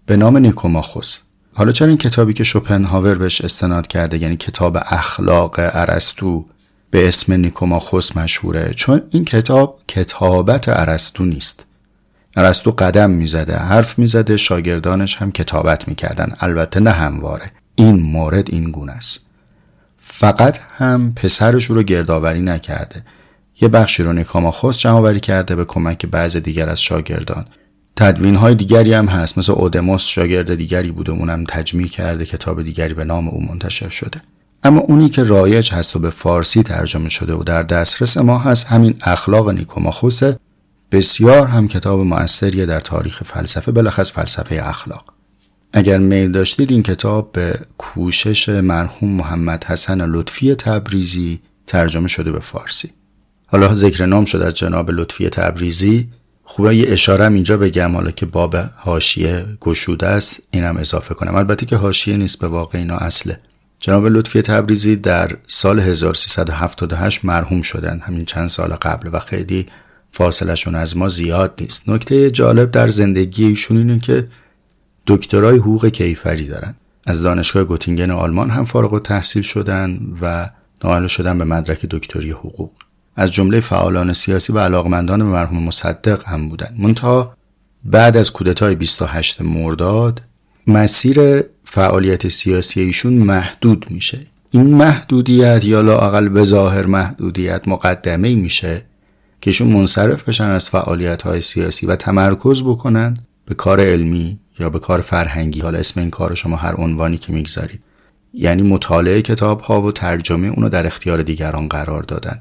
به 0.06 0.16
نام 0.16 0.36
نیکوماخوس. 0.36 1.18
حالا 1.54 1.72
چرا 1.72 1.88
این 1.88 1.98
کتابی 1.98 2.32
که 2.32 2.44
شوپنهاور 2.44 3.14
بهش 3.14 3.40
استناد 3.40 3.86
کرده 3.86 4.18
یعنی 4.18 4.36
کتاب 4.36 4.76
اخلاق 4.80 5.54
ارسطو 5.58 6.44
به 6.90 7.08
اسم 7.08 7.32
نیکوماخوس 7.32 8.16
مشهوره؟ 8.16 8.72
چون 8.76 9.02
این 9.10 9.24
کتاب 9.24 9.80
کتابت 9.88 10.68
ارسطو 10.68 11.24
نیست. 11.24 11.64
ارسطو 12.36 12.70
قدم 12.70 13.10
می‌زده 13.10 13.56
حرف 13.56 13.98
می‌زده 13.98 14.36
شاگردانش 14.36 15.16
هم 15.16 15.32
کتابت 15.32 15.88
می‌کردن. 15.88 16.36
البته 16.40 16.80
نه 16.80 16.90
همواره. 16.90 17.50
این 17.74 18.00
مورد 18.00 18.50
این 18.50 18.70
گونه 18.70 18.92
است. 18.92 19.26
فقط 19.98 20.58
هم 20.78 21.12
پسرش 21.16 21.64
رو 21.64 21.82
گردآوری 21.82 22.40
نکرده. 22.40 23.04
یه 23.60 23.68
بخشی 23.68 24.02
رو 24.02 24.12
نیکوماخوس 24.12 24.78
جمع 24.78 25.18
کرده 25.18 25.56
به 25.56 25.64
کمک 25.64 26.06
بعض 26.06 26.36
دیگر 26.36 26.68
از 26.68 26.82
شاگردان. 26.82 27.46
تدوین 27.96 28.36
های 28.36 28.54
دیگری 28.54 28.92
هم 28.92 29.06
هست. 29.06 29.38
مثل 29.38 29.52
اودموس 29.52 30.02
شاگرد 30.02 30.54
دیگری 30.54 30.90
بوده 30.90 31.12
اونم 31.12 31.44
تجمیع 31.48 31.88
کرده 31.88 32.24
کتاب 32.24 32.62
دیگری 32.62 32.94
به 32.94 33.04
نام 33.04 33.28
او 33.28 33.42
منتشر 33.42 33.88
شده. 33.88 34.20
اما 34.64 34.80
اونی 34.80 35.08
که 35.08 35.22
رایج 35.22 35.72
هست 35.72 35.96
و 35.96 35.98
به 35.98 36.10
فارسی 36.10 36.62
ترجمه 36.62 37.08
شده 37.08 37.34
و 37.34 37.42
در 37.42 37.62
دسترس 37.62 38.16
ما 38.16 38.38
هست 38.38 38.66
همین 38.66 38.94
اخلاق 39.02 39.50
نیکوماخوسه 39.50 40.38
بسیار 40.92 41.46
هم 41.46 41.68
کتاب 41.68 42.00
موثریه 42.00 42.66
در 42.66 42.80
تاریخ 42.80 43.22
فلسفه 43.22 43.72
بلخص 43.72 44.12
فلسفه 44.12 44.60
اخلاق. 44.62 45.04
اگر 45.72 45.98
میل 45.98 46.32
داشتید 46.32 46.70
این 46.70 46.82
کتاب 46.82 47.32
به 47.32 47.60
کوشش 47.78 48.48
مرحوم 48.48 49.10
محمد 49.10 49.64
حسن 49.64 50.06
لطفی 50.06 50.54
تبریزی 50.54 51.40
ترجمه 51.66 52.08
شده 52.08 52.32
به 52.32 52.40
فارسی. 52.40 52.90
حالا 53.46 53.74
ذکر 53.74 54.06
نام 54.06 54.24
شد 54.24 54.42
از 54.42 54.54
جناب 54.54 54.90
لطفی 54.90 55.28
تبریزی. 55.28 56.08
خوبه 56.44 56.76
یه 56.76 56.92
اشاره 56.92 57.26
اینجا 57.26 57.56
بگم 57.56 57.92
حالا 57.94 58.10
که 58.10 58.26
باب 58.26 58.54
هاشیه 58.54 59.46
گشوده 59.60 60.06
است 60.06 60.40
اینم 60.50 60.76
اضافه 60.76 61.14
کنم. 61.14 61.34
البته 61.34 61.66
که 61.66 61.76
هاشیه 61.76 62.16
نیست 62.16 62.38
به 62.38 62.48
واقع 62.48 62.78
اینا 62.78 62.96
اصله. 62.96 63.40
جناب 63.78 64.06
لطفی 64.06 64.42
تبریزی 64.42 64.96
در 64.96 65.36
سال 65.46 65.80
1378 65.80 67.24
مرحوم 67.24 67.62
شدن. 67.62 68.00
همین 68.00 68.24
چند 68.24 68.48
سال 68.48 68.72
قبل 68.72 69.10
و 69.12 69.18
خیلی 69.18 69.66
فاصلشون 70.10 70.74
از 70.74 70.96
ما 70.96 71.08
زیاد 71.08 71.54
نیست. 71.60 71.88
نکته 71.88 72.30
جالب 72.30 72.70
در 72.70 72.88
زندگی 72.88 73.44
ایشون 73.44 73.76
اینه 73.76 73.98
که 73.98 74.28
دکترای 75.06 75.56
حقوق 75.56 75.86
کیفری 75.86 76.46
دارن. 76.46 76.74
از 77.06 77.22
دانشگاه 77.22 77.64
گوتینگن 77.64 78.10
آلمان 78.10 78.50
هم 78.50 78.64
فارغ 78.64 78.92
و 78.92 78.98
تحصیل 78.98 79.42
شدن 79.42 79.98
و 80.22 80.50
نائل 80.84 81.06
شدن 81.06 81.38
به 81.38 81.44
مدرک 81.44 81.86
دکتری 81.86 82.30
حقوق. 82.30 82.70
از 83.16 83.32
جمله 83.32 83.60
فعالان 83.60 84.12
سیاسی 84.12 84.52
و 84.52 84.58
علاقمندان 84.58 85.18
به 85.18 85.24
مرحوم 85.24 85.62
مصدق 85.62 86.28
هم 86.28 86.48
بودند. 86.48 86.74
منتها 86.78 87.34
بعد 87.84 88.16
از 88.16 88.32
کودتای 88.32 88.74
28 88.74 89.42
مرداد 89.42 90.22
مسیر 90.66 91.42
فعالیت 91.64 92.28
سیاسی 92.28 92.80
ایشون 92.80 93.12
محدود 93.12 93.86
میشه. 93.90 94.20
این 94.50 94.74
محدودیت 94.74 95.64
یا 95.64 95.80
لاقل 95.80 96.28
به 96.28 96.44
ظاهر 96.44 96.86
محدودیت 96.86 97.68
مقدمه 97.68 98.34
میشه 98.34 98.84
که 99.40 99.50
ایشون 99.50 99.68
منصرف 99.68 100.28
بشن 100.28 100.50
از 100.50 100.70
فعالیت 100.70 101.22
های 101.22 101.40
سیاسی 101.40 101.86
و 101.86 101.96
تمرکز 101.96 102.62
بکنن 102.62 103.16
به 103.46 103.54
کار 103.54 103.80
علمی 103.80 104.38
یا 104.58 104.70
به 104.70 104.78
کار 104.78 105.00
فرهنگی. 105.00 105.60
حالا 105.60 105.78
اسم 105.78 106.00
این 106.00 106.10
کار 106.10 106.34
شما 106.34 106.56
هر 106.56 106.74
عنوانی 106.74 107.18
که 107.18 107.32
می‌گذارید. 107.32 107.82
یعنی 108.34 108.62
مطالعه 108.62 109.22
کتاب 109.22 109.60
ها 109.60 109.82
و 109.82 109.92
ترجمه 109.92 110.48
اونو 110.48 110.68
در 110.68 110.86
اختیار 110.86 111.22
دیگران 111.22 111.68
قرار 111.68 112.02
دادن. 112.02 112.40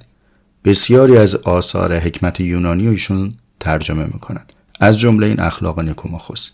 بسیاری 0.65 1.17
از 1.17 1.35
آثار 1.35 1.97
حکمت 1.97 2.39
یونانی 2.39 2.85
رو 2.85 2.91
ایشون 2.91 3.33
ترجمه 3.59 4.03
می‌کنن. 4.03 4.45
از 4.79 4.99
جمله 4.99 5.27
این 5.27 5.39
اخلاق 5.39 5.79
نیکوماخوس 5.79 6.51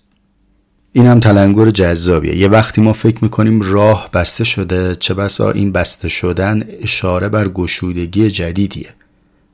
این 0.91 1.05
هم 1.05 1.19
تلنگر 1.19 1.69
جذابیه. 1.69 2.35
یه 2.35 2.47
وقتی 2.47 2.81
ما 2.81 2.93
فکر 2.93 3.23
می‌کنیم 3.23 3.61
راه 3.61 4.09
بسته 4.13 4.43
شده 4.43 4.95
چه 4.95 5.13
بسا 5.13 5.51
این 5.51 5.71
بسته 5.71 6.07
شدن 6.07 6.61
اشاره 6.81 7.29
بر 7.29 7.47
گشودگی 7.47 8.31
جدیدیه 8.31 8.89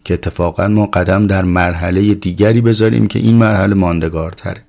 که 0.03 0.13
اتفاقا 0.13 0.67
ما 0.67 0.85
قدم 0.85 1.27
در 1.27 1.41
مرحله 1.41 2.13
دیگری 2.13 2.61
بذاریم 2.61 3.07
که 3.07 3.19
این 3.19 3.35
مرحله 3.35 3.75
ماندگارتره. 3.75 4.61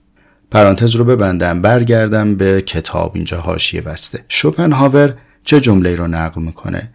پرانتز 0.51 0.95
رو 0.95 1.05
ببندم 1.05 1.63
برگردم 1.63 2.35
به 2.35 2.63
کتاب 2.63 3.13
اینجا 3.15 3.41
حاشیه 3.41 3.81
بسته. 3.81 4.25
شوپنهاور 4.29 5.15
چه 5.45 5.61
جمله 5.61 5.95
رو 5.95 6.07
نقل 6.07 6.43
می‌کنه؟ 6.43 6.91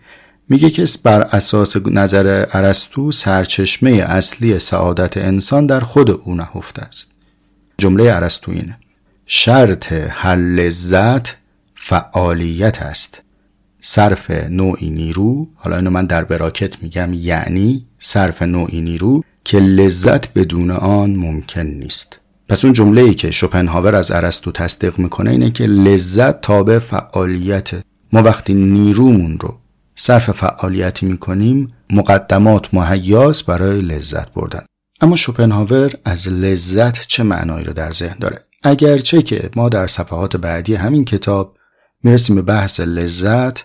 میگه 0.49 0.69
که 0.69 0.85
بر 1.03 1.21
اساس 1.21 1.75
نظر 1.85 2.45
ارسطو 2.51 3.11
سرچشمه 3.11 3.91
اصلی 3.91 4.59
سعادت 4.59 5.17
انسان 5.17 5.65
در 5.65 5.79
خود 5.79 6.09
او 6.09 6.35
نهفته 6.35 6.81
است. 6.81 7.11
جمله 7.77 8.15
ارسطو 8.15 8.51
اینه. 8.51 8.77
شرط 9.25 9.93
هر 9.93 10.35
لذت 10.35 11.35
فعالیت 11.75 12.81
است. 12.81 13.21
صرف 13.81 14.31
نوعی 14.31 14.89
نیرو 14.89 15.47
حالا 15.55 15.75
اینو 15.75 15.89
من 15.89 16.05
در 16.05 16.23
براکت 16.23 16.83
میگم 16.83 17.13
یعنی 17.13 17.85
صرف 17.99 18.41
نوعی 18.41 18.81
نیرو 18.81 19.23
که 19.43 19.59
لذت 19.59 20.33
بدون 20.33 20.71
آن 20.71 21.15
ممکن 21.15 21.65
نیست. 21.65 22.19
پس 22.47 22.65
اون 22.65 22.73
جمله 22.73 23.01
ای 23.01 23.13
که 23.13 23.31
شوپنهاور 23.31 23.95
از 23.95 24.11
ارسطو 24.11 24.51
تصدیق 24.51 24.99
می‌کنه 24.99 25.29
اینه 25.29 25.51
که 25.51 25.65
لذت 25.65 26.41
تابع 26.41 26.79
فعالیت. 26.79 27.71
ما 28.13 28.23
وقتی 28.23 28.53
نیرومون 28.53 29.39
رو 29.39 29.57
صرف 29.99 30.31
فعالیتی 30.31 31.05
می‌کنیم 31.05 31.73
مقدمات 31.89 32.73
مهیاس 32.73 33.43
برای 33.43 33.81
لذت 33.81 34.33
بردن. 34.33 34.65
اما 35.01 35.15
شوپنهاور 35.15 35.93
از 36.05 36.29
لذت 36.29 37.07
چه 37.07 37.23
معنایی 37.23 37.65
رو 37.65 37.73
در 37.73 37.91
ذهن 37.91 38.17
داره؟ 38.19 38.39
اگرچه 38.63 39.21
که 39.21 39.49
ما 39.55 39.69
در 39.69 39.87
صفحات 39.87 40.37
بعدی 40.37 40.75
همین 40.75 41.05
کتاب 41.05 41.57
می‌رسیم 42.03 42.35
به 42.35 42.41
بحث 42.41 42.79
لذت 42.79 43.63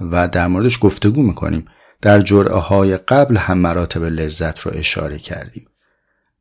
و 0.00 0.28
در 0.28 0.46
موردش 0.46 0.78
گفتگو 0.80 1.22
می‌کنیم 1.22 1.66
در 2.02 2.20
جرعه 2.20 2.58
های 2.58 2.96
قبل 2.96 3.36
هم 3.36 3.58
مراتب 3.58 4.04
لذت 4.04 4.58
رو 4.58 4.72
اشاره 4.74 5.18
کردیم. 5.18 5.68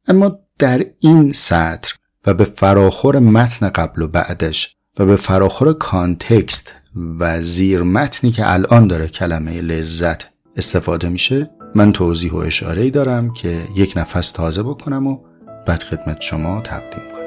اما 0.08 0.40
در 0.60 0.86
این 1.00 1.34
سطر 1.34 1.94
و 2.26 2.34
به 2.34 2.46
فراخور 2.46 3.20
متن 3.20 3.70
قبل 3.70 4.02
و 4.02 4.08
بعدش 4.08 4.76
و 5.00 5.06
به 5.06 5.16
فراخور 5.16 5.74
کانتکست 5.74 6.74
و 7.20 7.42
زیر 7.42 7.84
متنی 7.84 8.32
که 8.32 8.54
الان 8.54 8.88
داره 8.88 9.08
کلمه 9.08 9.62
لذت 9.62 10.26
استفاده 10.58 11.10
میشه 11.10 11.50
من 11.76 11.92
توضیح 11.92 12.32
و 12.32 12.36
اشاره 12.36 12.82
ای 12.82 12.92
دارم 12.92 13.34
که 13.34 13.62
یک 13.76 13.94
نفس 13.96 14.32
تازه 14.32 14.64
بکنم 14.64 15.08
و 15.08 15.20
بعد 15.68 15.84
خدمت 15.84 16.22
شما 16.22 16.62
تقدیم 16.62 17.04
کنم. 17.12 17.26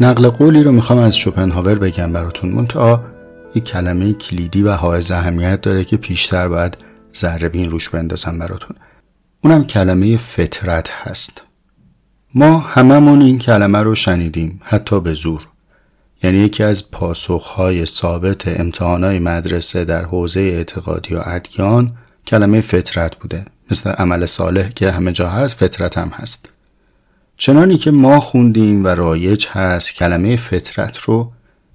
نقل 0.00 0.28
قولی 0.28 0.62
رو 0.62 0.72
می‌خوام 0.72 0.98
از 0.98 1.16
شوپنهاور 1.16 1.74
بگم 1.74 2.12
براتون. 2.12 2.50
منتها 2.50 3.04
یک 3.54 3.64
کلمه 3.64 4.12
کلیدی 4.12 4.62
و 4.62 4.72
حائز 4.72 5.10
اهمیت 5.10 5.60
داره 5.60 5.84
که 5.84 5.96
پیشتر 5.96 6.48
باید 6.48 6.76
ذره 7.16 7.48
بین 7.48 7.70
روش 7.70 7.88
بندازم 7.88 8.38
براتون. 8.38 8.76
اونم 9.40 9.64
کلمه 9.64 10.16
فطرت 10.16 10.90
هست. 10.90 11.42
ما 12.34 12.58
هممون 12.58 13.22
این 13.22 13.38
کلمه 13.38 13.78
رو 13.78 13.94
شنیدیم 13.94 14.60
حتی 14.64 15.00
به 15.00 15.12
زور. 15.12 15.46
یعنی 16.22 16.38
یکی 16.38 16.62
از 16.62 16.90
پاسخهای 16.90 17.86
ثابت 17.86 18.60
امتحانای 18.60 19.18
مدرسه 19.18 19.84
در 19.84 20.04
حوزه 20.04 20.40
اعتقادی 20.40 21.14
و 21.14 21.20
ادیان 21.24 21.92
کلمه 22.26 22.60
فطرت 22.60 23.16
بوده. 23.16 23.44
مثل 23.70 23.90
عمل 23.90 24.26
صالح 24.26 24.68
که 24.68 24.90
همه 24.90 25.12
جا 25.12 25.28
هست 25.28 25.54
فطرت 25.56 25.98
هم 25.98 26.08
هست. 26.08 26.48
چنانی 27.36 27.78
که 27.78 27.90
ما 27.90 28.20
خوندیم 28.20 28.84
و 28.84 28.88
رایج 28.88 29.46
هست 29.50 29.94
کلمه 29.94 30.36
فطرت 30.36 30.96
رو 30.96 31.32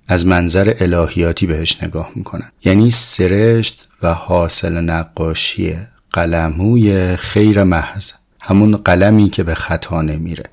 از 0.07 0.25
منظر 0.25 0.73
الهیاتی 0.79 1.47
بهش 1.47 1.83
نگاه 1.83 2.09
می‌کنن. 2.15 2.51
یعنی 2.65 2.91
سرشت 2.91 3.86
و 4.01 4.13
حاصل 4.13 4.77
نقاشی 4.77 5.75
قلموی 6.11 7.15
خیر 7.15 7.63
محض 7.63 8.11
همون 8.41 8.77
قلمی 8.77 9.29
که 9.29 9.43
به 9.43 9.55
خطا 9.55 10.01
نمیره. 10.01 10.43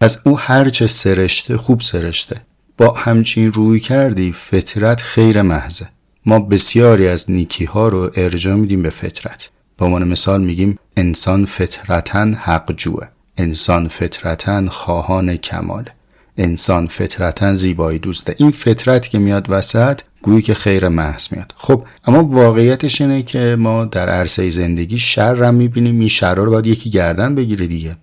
از 0.00 0.20
او 0.24 0.38
هرچه 0.38 0.86
سرشته 0.86 1.56
خوب 1.56 1.80
سرشته. 1.80 2.42
با 2.76 2.92
همچین 2.92 3.52
روی 3.52 3.80
کردی 3.80 4.32
فطرت 4.32 5.00
خیر 5.00 5.42
محضه 5.42 5.88
ما 6.26 6.40
بسیاری 6.40 7.08
از 7.08 7.30
نیکی 7.30 7.64
ها 7.64 7.88
رو 7.88 8.10
ارجا 8.16 8.56
میدیم 8.56 8.82
به 8.82 8.90
فطرت. 8.90 9.50
به 9.78 9.84
عنوان 9.84 10.08
مثال 10.08 10.40
میگیم 10.40 10.78
انسان 10.96 11.44
فطرتا 11.44 12.20
حق 12.20 12.72
جوه. 12.72 13.08
انسان 13.36 13.88
فطرتا 13.88 14.70
خواهان 14.70 15.36
کمال. 15.36 15.90
انسان 16.36 16.86
فطرتا 16.86 17.54
زیبایی 17.54 17.98
دوسته. 17.98 18.34
این 18.38 18.50
فطرت 18.50 19.08
که 19.08 19.18
میاد 19.18 19.46
وسط 19.48 20.00
گویی 20.22 20.42
که 20.42 20.54
خیر 20.54 20.88
محض 20.88 21.32
میاد. 21.32 21.54
خب 21.56 21.84
اما 22.04 22.24
واقعیتش 22.24 23.00
اینه 23.00 23.22
که 23.22 23.56
ما 23.58 23.84
در 23.84 24.08
عرصه 24.08 24.48
زندگی 24.48 24.98
شر 24.98 25.32
رو 25.32 25.52
می‌بینیم. 25.52 26.00
این 26.00 26.08
شر 26.08 26.34
رو 26.34 26.50
باید 26.50 26.66
یکی 26.66 26.90
گردن 26.90 27.34
بگیره 27.34 27.66
دیگه. 27.66 27.96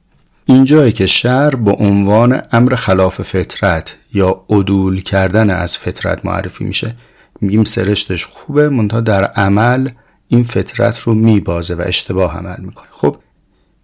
اینجایی 0.46 0.92
که 0.92 1.06
شر 1.06 1.56
به 1.56 1.72
عنوان 1.72 2.42
امر 2.52 2.76
خلاف 2.76 3.22
فطرت 3.22 3.96
یا 4.14 4.46
عدول 4.50 5.02
کردن 5.02 5.50
از 5.50 5.78
فطرت 5.78 6.26
معرفی 6.26 6.64
میشه 6.64 6.96
میگیم 7.42 7.64
سرشتش 7.64 8.26
خوبه 8.26 8.70
منتها 8.70 9.02
در 9.02 9.24
عمل 9.24 9.90
این 10.28 10.44
فطرت 10.44 11.00
رو 11.00 11.14
میبازه 11.14 11.76
و 11.76 11.82
اشتباه 11.86 12.38
عمل 12.38 12.56
می‌کنه. 12.60 12.88
خب 12.92 13.16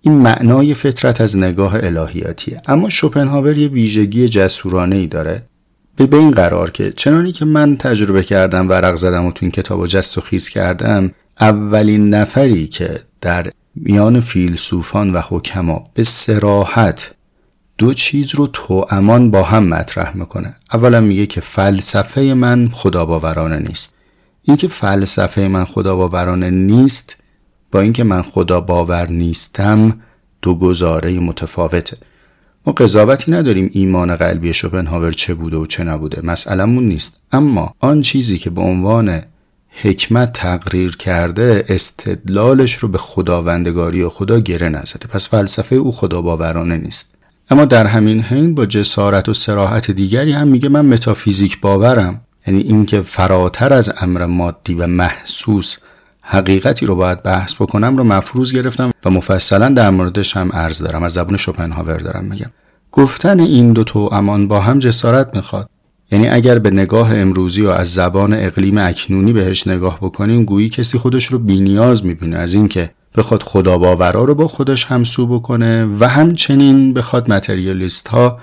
این 0.02 0.14
معنای 0.14 0.74
فطرت 0.74 1.22
از 1.22 1.38
نگاه 1.38 1.76
الهیاتیه. 1.76 2.62
اما 2.68 2.90
شوپنهاور 2.90 3.58
یه 3.58 3.68
ویژگی 3.68 4.28
جسورانه 4.28 4.96
ای 4.96 5.08
داره. 5.08 5.46
به 5.96 6.18
این 6.18 6.32
قرار 6.32 6.72
که 6.72 6.94
چنانی 6.96 7.32
که 7.32 7.46
من 7.46 7.78
تجربه 7.78 8.24
کردم 8.24 8.70
ورق 8.70 8.96
زدم 8.96 9.26
و 9.26 9.32
تو 9.32 9.40
این 9.42 9.52
کتاب 9.52 9.88
جست 9.88 10.18
و 10.18 10.22
خیز 10.22 10.50
کردم 10.50 11.12
اولین 11.40 12.10
نفری 12.10 12.68
که 12.68 13.00
در 13.22 13.52
میان 13.76 14.20
فیلسوفان 14.20 15.14
و 15.14 15.22
حکما 15.30 15.90
به 15.94 16.04
سراحت 16.04 17.12
دو 17.78 17.94
چیز 17.94 18.36
رو 18.36 18.48
تو 18.48 18.86
امان 18.90 19.32
با 19.32 19.44
هم 19.44 19.64
مطرح 19.68 20.18
می‌کنه. 20.18 20.56
اولا 20.74 21.02
میگه 21.02 21.26
که 21.26 21.42
فلسفه 21.42 22.22
من 22.22 22.70
خدا 22.74 23.06
باورانه 23.06 23.60
نیست 23.60 23.96
اینکه 24.42 24.68
فلسفه 24.68 25.48
من 25.48 25.66
خدا 25.66 25.96
باورانه 25.96 26.50
نیست 26.50 27.16
با 27.72 27.82
اینکه 27.82 28.04
من 28.04 28.22
خدا 28.22 28.62
باور 28.62 29.10
نیستم 29.10 30.00
دو 30.42 30.56
گزاره 30.56 31.20
متفاوته. 31.20 31.98
ما 32.66 32.74
قضاوتی 32.74 33.32
نداریم 33.32 33.70
ایمان 33.74 34.16
قلبی 34.16 34.54
شوپنهاور 34.54 35.12
چه 35.12 35.34
بوده 35.34 35.58
و 35.58 35.66
چه 35.66 35.84
نبوده. 35.84 36.22
مسئلهمون 36.24 36.88
نیست. 36.88 37.20
اما 37.32 37.74
آن 37.80 38.02
چیزی 38.02 38.38
که 38.38 38.50
به 38.50 38.62
عنوان 38.62 39.22
حکمت 39.70 40.34
تقریر 40.34 40.98
کرده 40.98 41.66
استدلالش 41.70 42.74
رو 42.74 42.88
به 42.88 42.98
خداوندگاری 42.98 44.02
و 44.02 44.10
خدا 44.10 44.40
گره 44.40 44.70
نزده. 44.70 45.08
پس 45.08 45.30
فلسفه 45.30 45.76
او 45.76 45.92
خدا 45.92 46.22
باورانه 46.22 46.78
نیست. 46.78 47.10
اما 47.50 47.66
در 47.66 47.86
همین 47.86 48.22
حین 48.22 48.56
با 48.56 48.66
جسارت 48.66 49.30
و 49.30 49.34
سراحت 49.34 49.92
دیگری 49.92 50.32
هم 50.32 50.48
میگه 50.48 50.70
من 50.70 50.86
متافیزیک 50.86 51.62
باورم. 51.62 52.22
یعنی 52.48 52.62
اینکه 52.62 53.02
فراتر 53.02 53.74
از 53.74 53.94
امر 53.98 54.26
مادی 54.26 54.74
و 54.74 54.88
محسوس 54.88 55.78
حقیقتی 56.26 56.86
رو 56.86 56.96
باید 56.96 57.24
بحث 57.24 57.56
بکنم 57.56 57.98
رو 57.98 58.04
مفروض 58.04 58.54
گرفتم 58.54 58.92
و 59.06 59.10
مفصلا 59.10 59.70
در 59.70 59.90
موردش 59.90 60.38
هم 60.38 60.52
عرض 60.52 60.84
دارم. 60.84 61.04
از 61.04 61.14
زبون 61.14 61.38
شوپنهاور 61.38 61.98
دارم 61.98 62.26
میگم. 62.26 62.52
گفتن 62.92 63.40
این 63.40 63.74
دو 63.74 63.84
تو 63.84 64.10
امان 64.12 64.48
با 64.48 64.60
هم 64.60 64.80
جسارت 64.80 65.36
می‌خواد. 65.36 65.70
یعنی 66.12 66.28
اگر 66.28 66.60
به 66.60 66.70
نگاه 66.70 67.16
امروزی 67.16 67.62
و 67.62 67.70
از 67.70 67.94
زبان 67.94 68.34
اقلیم 68.34 68.78
اکنونی 68.78 69.34
بهش 69.34 69.68
نگاه 69.68 69.98
بکنیم 70.02 70.44
گویی 70.46 70.70
کسی 70.70 70.98
خودش 70.98 71.26
رو 71.26 71.40
بینیاز 71.40 72.06
می‌بینه. 72.06 72.38
از 72.38 72.54
اینکه 72.54 72.92
بخواد 73.16 73.44
خدا 73.44 73.78
باورا 73.78 74.24
رو 74.24 74.36
با 74.36 74.48
خودش 74.48 74.86
همسو 74.86 75.28
بکنه 75.28 75.86
و 76.00 76.08
همچنین 76.08 76.94
بخواد 76.94 77.32
متریالیست 77.32 78.08
ها 78.08 78.40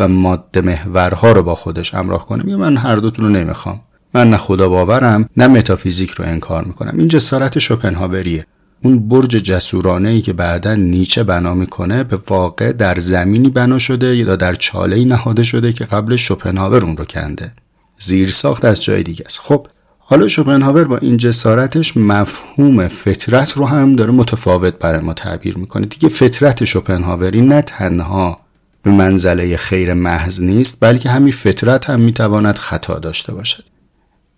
و 0.00 0.08
ماده 0.08 0.60
محورها 0.60 1.32
رو 1.32 1.42
با 1.42 1.54
خودش 1.54 1.94
همراه 1.94 2.26
کنه. 2.26 2.56
من 2.56 2.76
هر 2.76 2.96
دوتون 2.96 3.24
رو 3.24 3.30
نمی‌خوام. 3.30 3.80
من 4.14 4.30
نه 4.30 4.36
خدا 4.36 4.68
باورم 4.68 5.28
نه 5.36 5.46
متافیزیک 5.46 6.10
رو 6.10 6.24
انکار 6.24 6.64
می‌کنم. 6.64 6.98
این 6.98 7.08
جسارت 7.08 7.58
شوپنهاوریه. 7.58 8.46
اون 8.82 9.08
برج 9.08 9.30
جسورانه 9.30 10.08
ای 10.08 10.20
که 10.20 10.32
بعدا 10.32 10.74
نیچه 10.74 11.22
بنا 11.22 11.54
می‌کنه 11.54 12.04
به 12.04 12.18
واقع 12.28 12.72
در 12.72 12.98
زمینی 12.98 13.50
بنا 13.50 13.78
شده 13.78 14.16
یا 14.16 14.36
در 14.36 14.54
چاله 14.54 15.04
نهاده 15.04 15.42
شده 15.42 15.72
که 15.72 15.84
قبل 15.84 16.16
شوپنهاور 16.16 16.84
اون 16.84 16.96
رو 16.96 17.04
کنده. 17.04 17.52
زیر 17.98 18.30
ساخت 18.30 18.64
از 18.64 18.84
جای 18.84 19.02
دیگه 19.02 19.24
است. 19.26 19.40
خب 19.42 19.66
حالا 19.98 20.28
شوپنهاور 20.28 20.84
با 20.84 20.96
این 20.96 21.16
جسارتش 21.16 21.96
مفهوم 21.96 22.88
فطرت 22.88 23.52
رو 23.52 23.66
هم 23.66 23.96
داره 23.96 24.10
متفاوت 24.10 24.78
برای 24.78 25.00
ما 25.00 25.14
تعبیر 25.14 25.58
می‌کنه. 25.58 25.86
دیگه 25.86 26.08
فطرت 26.08 26.64
شوپنهاوری 26.64 27.40
نه 27.40 27.62
تنها 27.62 28.40
به 28.82 28.90
منزله 28.90 29.56
خیر 29.56 29.94
محض 29.94 30.42
نیست 30.42 30.78
بلکه 30.80 31.10
همین 31.10 31.32
فطرت 31.32 31.90
هم 31.90 32.00
می‌تواند 32.00 32.58
خطا 32.58 32.98
داشته 32.98 33.34
باشد. 33.34 33.64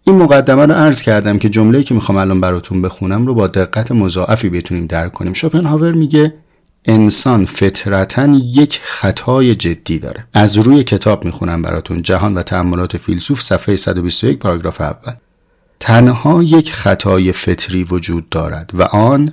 این 0.09 0.17
مقدمه 0.17 0.67
رو 0.67 0.75
عرض 0.75 1.03
کردم 1.03 1.39
که 1.39 1.49
جمله‌ای 1.49 1.85
که 1.85 1.95
می‌خوام 1.95 2.19
الان 2.19 2.41
براتون 2.41 2.83
بخونم 2.83 3.27
رو 3.27 3.35
با 3.35 3.47
دقت 3.47 3.93
مضاعفی 3.93 4.49
بتونیم 4.49 4.87
درک 4.87 5.13
کنیم. 5.13 5.33
شوپنهاور 5.33 5.93
میگه 5.93 6.35
انسان 6.85 7.47
فطرتا 7.47 8.27
یک 8.55 8.81
خطای 8.85 9.55
جدی 9.55 9.99
داره. 9.99 10.25
از 10.35 10.57
روی 10.57 10.85
کتاب 10.85 11.25
می‌خونم 11.25 11.63
براتون. 11.63 12.03
جهان 12.03 12.35
و 12.35 12.43
تأملات 12.43 12.97
فیلسوف 12.97 13.43
صفحه 13.43 13.77
121 13.77 14.39
پاراگراف 14.39 14.81
اول. 14.81 15.13
تنها 15.81 16.43
یک 16.43 16.73
خطای 16.73 17.33
فطری 17.33 17.85
وجود 17.85 18.29
دارد 18.29 18.71
و 18.75 18.83
آن 18.83 19.33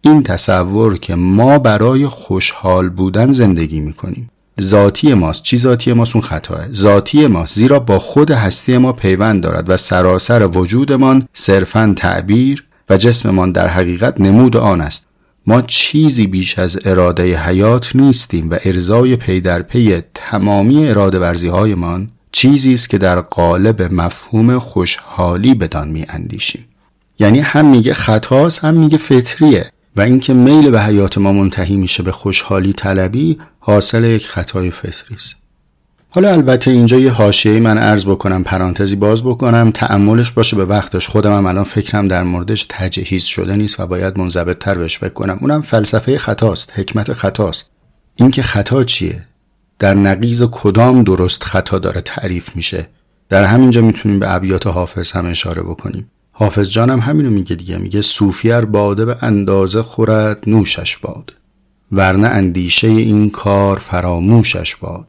این 0.00 0.22
تصور 0.22 0.98
که 0.98 1.14
ما 1.14 1.58
برای 1.58 2.06
خوشحال 2.06 2.88
بودن 2.88 3.30
زندگی 3.30 3.80
می‌کنیم. 3.80 4.30
ذاتی 4.60 5.14
ماست. 5.14 5.42
چی 5.42 5.56
ذاتی 5.56 5.92
ماست؟ 5.92 6.16
اون 6.16 6.24
خطاه. 6.24 6.72
ذاتی 6.72 7.26
ماست. 7.26 7.58
زیرا 7.58 7.78
با 7.78 7.98
خود 7.98 8.30
هستی 8.30 8.78
ما 8.78 8.92
پیوند 8.92 9.42
دارد 9.42 9.70
و 9.70 9.76
سراسر 9.76 10.46
وجودمان 10.46 11.28
صرفا 11.34 11.94
تعبیر 11.96 12.64
و 12.90 12.96
جسممان 12.96 13.52
در 13.52 13.68
حقیقت 13.68 14.20
نمود 14.20 14.56
آن 14.56 14.80
است. 14.80 15.06
ما 15.46 15.62
چیزی 15.62 16.26
بیش 16.26 16.58
از 16.58 16.78
اراده 16.84 17.38
حیات 17.38 17.96
نیستیم 17.96 18.50
و 18.50 18.58
ارزای 18.64 19.16
پی 19.16 19.40
در 19.40 19.62
پی 19.62 20.02
تمامی 20.14 20.88
اراده 20.88 21.18
ورزی 21.18 21.48
هایمان 21.48 22.10
چیزی 22.32 22.72
است 22.72 22.90
که 22.90 22.98
در 22.98 23.20
قالب 23.20 23.82
مفهوم 23.82 24.58
خوشحالی 24.58 25.54
بدان 25.54 25.88
می 25.88 26.06
اندیشیم 26.08 26.64
یعنی 27.18 27.40
هم 27.40 27.66
میگه 27.66 27.94
خطاست 27.94 28.64
هم 28.64 28.74
میگه 28.74 28.98
فطریه. 28.98 29.70
و 29.96 30.00
اینکه 30.00 30.34
میل 30.34 30.70
به 30.70 30.82
حیات 30.82 31.18
ما 31.18 31.32
منتهی 31.32 31.76
میشه 31.76 32.02
به 32.02 32.12
خوشحالی 32.12 32.72
طلبی 32.72 33.38
حاصل 33.58 34.04
یک 34.04 34.26
خطای 34.26 34.70
فطری 34.70 35.14
است 35.14 35.44
حالا 36.14 36.32
البته 36.32 36.70
اینجا 36.70 36.98
یه 36.98 37.10
حاشیه‌ای 37.10 37.60
من 37.60 37.78
عرض 37.78 38.06
بکنم 38.06 38.44
پرانتزی 38.44 38.96
باز 38.96 39.24
بکنم 39.24 39.70
تأملش 39.70 40.30
باشه 40.30 40.56
به 40.56 40.64
وقتش. 40.64 41.08
خودم 41.08 41.36
هم 41.36 41.46
الان 41.46 41.64
فکرم 41.64 42.08
در 42.08 42.22
موردش 42.22 42.66
تجهیز 42.68 43.24
شده 43.24 43.56
نیست 43.56 43.80
و 43.80 43.86
باید 43.86 44.18
منضبط 44.18 44.58
تر 44.58 44.74
بهش 44.74 44.98
فکر 44.98 45.12
کنم. 45.12 45.38
اونم 45.40 45.62
فلسفه 45.62 46.18
خطاست 46.18 46.78
حکمت 46.78 47.12
خطاست. 47.12 47.70
اینکه 48.16 48.42
خطا 48.42 48.84
چیه؟ 48.84 49.26
در 49.78 49.94
نقیز 49.94 50.42
کدام 50.42 51.02
درست 51.02 51.44
خطا 51.44 51.78
داره 51.78 52.00
تعریف 52.00 52.56
میشه؟ 52.56 52.88
در 53.28 53.44
همینجا 53.44 53.80
می‌تونیم 53.80 54.18
به 54.18 54.34
ابیات 54.34 54.66
حافظ 54.66 55.12
هم 55.12 55.26
اشاره 55.26 55.62
بکنیم. 55.62 56.10
حافظ 56.36 56.70
جانم 56.70 57.00
همینو 57.00 57.30
میگه 57.30 57.56
دیگه. 57.56 57.78
میگه 57.78 58.02
صوفیر 58.02 58.60
باده 58.60 59.04
به 59.04 59.16
اندازه 59.20 59.82
خورد 59.82 60.44
نوشش 60.46 60.96
باد. 60.96 61.36
ورنه 61.92 62.28
اندیشه 62.28 62.88
این 62.88 63.30
کار 63.30 63.78
فراموشش 63.78 64.76
باد. 64.76 65.06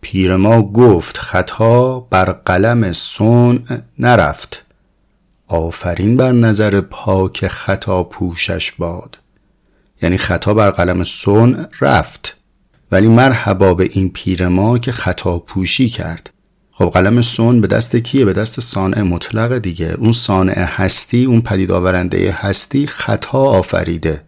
پیر 0.00 0.36
ما 0.36 0.62
گفت 0.62 1.18
خطا 1.18 2.00
بر 2.00 2.24
قلم 2.24 2.92
سون 2.92 3.64
نرفت. 3.98 4.62
آفرین 5.48 6.16
بر 6.16 6.32
نظر 6.32 6.80
پاک 6.80 7.48
خطا 7.48 8.02
پوشش 8.02 8.72
باد. 8.72 9.18
یعنی 10.02 10.18
خطا 10.18 10.54
بر 10.54 10.70
قلم 10.70 11.02
سون 11.02 11.66
رفت. 11.80 12.36
ولی 12.92 13.08
مرحبا 13.08 13.74
به 13.74 13.84
این 13.92 14.10
پیر 14.10 14.48
ما 14.48 14.78
که 14.78 14.92
خطا 14.92 15.38
پوشی 15.38 15.88
کرد. 15.88 16.30
خب 16.76 16.90
قلم 16.94 17.20
سون 17.20 17.60
به 17.60 17.66
دست 17.66 17.96
کیه؟ 17.96 18.24
به 18.24 18.32
دست 18.32 18.60
صانع 18.60 19.02
مطلق 19.02 19.58
دیگه. 19.58 19.96
اون 19.98 20.12
صانع 20.12 20.58
هستی 20.58 21.24
اون 21.24 21.40
پدید 21.40 21.70
آورنده 21.70 22.32
هستی 22.32 22.86
خطا 22.86 23.38
آفریده. 23.38 24.22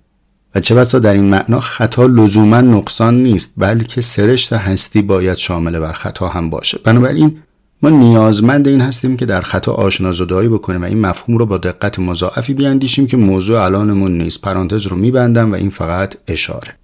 و 0.55 0.61
چه 0.61 0.75
بسا 0.75 0.99
در 0.99 1.15
این 1.15 1.25
معنا 1.25 1.61
خطا 1.61 2.07
لزوما 2.07 2.61
نقصان 2.61 3.23
نیست 3.23 3.55
بلکه 3.57 4.01
سرشت 4.01 4.53
هستی 4.53 5.03
باید 5.03 5.37
شامل 5.37 5.79
بر 5.79 5.93
خطا 5.93 6.29
هم 6.29 6.51
باشه. 6.51 6.79
بنابراین 6.85 7.39
ما 7.83 7.91
نیازمند 7.91 8.69
این 8.69 8.81
هستیم 8.81 9.17
که 9.17 9.27
در 9.27 9.41
خطا 9.41 9.73
آشنا 9.73 10.13
زدایی 10.13 10.49
بکنیم 10.49 10.83
و 10.83 10.85
این 10.85 11.01
مفهوم 11.01 11.39
رو 11.39 11.47
با 11.47 11.59
دقت 11.59 11.99
مضاعفی 11.99 12.55
بیاندیشیم 12.55 13.07
که 13.07 13.17
موضوع 13.17 13.61
الانمون 13.61 14.19
نیست. 14.19 14.41
پرانتز 14.41 14.87
رو 14.87 14.97
میبندم 14.97 15.53
و 15.53 15.55
این 15.55 15.71
فقط 15.71 16.15
اشاره. 16.29 16.75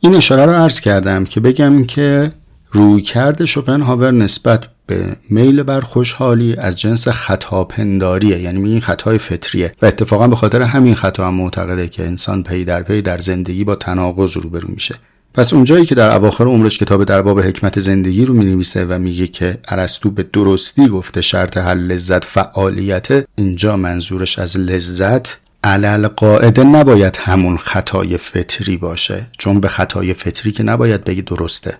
این 0.00 0.14
اشاره 0.14 0.46
رو 0.46 0.52
عرض 0.52 0.80
کردم 0.80 1.24
که 1.24 1.40
بگم 1.40 1.84
که 1.84 2.32
رویکرد 2.72 3.44
شوپنهاور 3.44 4.10
نسبت 4.10 4.73
به 4.86 5.16
میل 5.30 5.62
بر 5.62 5.80
خوشحالی 5.80 6.56
از 6.56 6.80
جنس 6.80 7.08
خطا 7.08 7.64
پنداریه 7.64 8.40
یعنی 8.40 8.70
این 8.70 8.80
خطای 8.80 9.18
فطریه. 9.18 9.72
و 9.82 9.86
اتفاقا 9.86 10.28
به 10.28 10.36
خاطر 10.36 10.62
همین 10.62 10.94
خطا 10.94 11.28
هم 11.28 11.34
معتقده 11.34 11.88
که 11.88 12.06
انسان 12.06 12.42
پی 12.42 12.64
در 12.64 12.82
پی 12.82 13.02
در 13.02 13.18
زندگی 13.18 13.64
با 13.64 13.76
تناقض 13.76 14.36
روبرو 14.36 14.68
میشه. 14.68 14.94
پس 15.34 15.52
اونجایی 15.52 15.86
که 15.86 15.94
در 15.94 16.16
اواخر 16.16 16.44
عمرش 16.44 16.78
کتاب 16.78 17.04
در 17.04 17.22
باب 17.22 17.40
حکمت 17.40 17.80
زندگی 17.80 18.24
رو 18.24 18.34
می‌نویسه 18.34 18.84
و 18.84 18.98
میگه 18.98 19.26
که 19.26 19.58
ارسطو 19.68 20.10
به 20.10 20.22
درستی 20.22 20.88
گفته 20.88 21.20
شرط 21.20 21.56
حل 21.56 21.78
لذت 21.78 22.24
فعالیت 22.24 23.08
اینجا 23.36 23.76
منظورش 23.76 24.38
از 24.38 24.56
لذت 24.56 25.36
علل 25.64 26.08
قاعده 26.08 26.64
نباید 26.64 27.16
همون 27.20 27.56
خطای 27.56 28.18
فطری 28.18 28.76
باشه. 28.76 29.26
چون 29.38 29.60
به 29.60 29.68
خطای 29.68 30.14
فطری 30.14 30.52
که 30.52 30.62
نباید 30.62 31.04
بگی 31.04 31.22
درسته. 31.22 31.78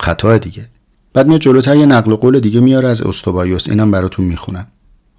خطا 0.00 0.38
دیگه. 0.38 0.66
بعد 1.12 1.26
میاد 1.26 1.40
جلوتر 1.40 1.76
یه 1.76 1.86
نقل 1.86 2.14
قول 2.14 2.40
دیگه 2.40 2.60
میاره 2.60 2.88
از 2.88 3.02
استوبایوس. 3.02 3.68
اینم 3.68 3.90
براتون 3.90 4.24
می‌خونم. 4.24 4.66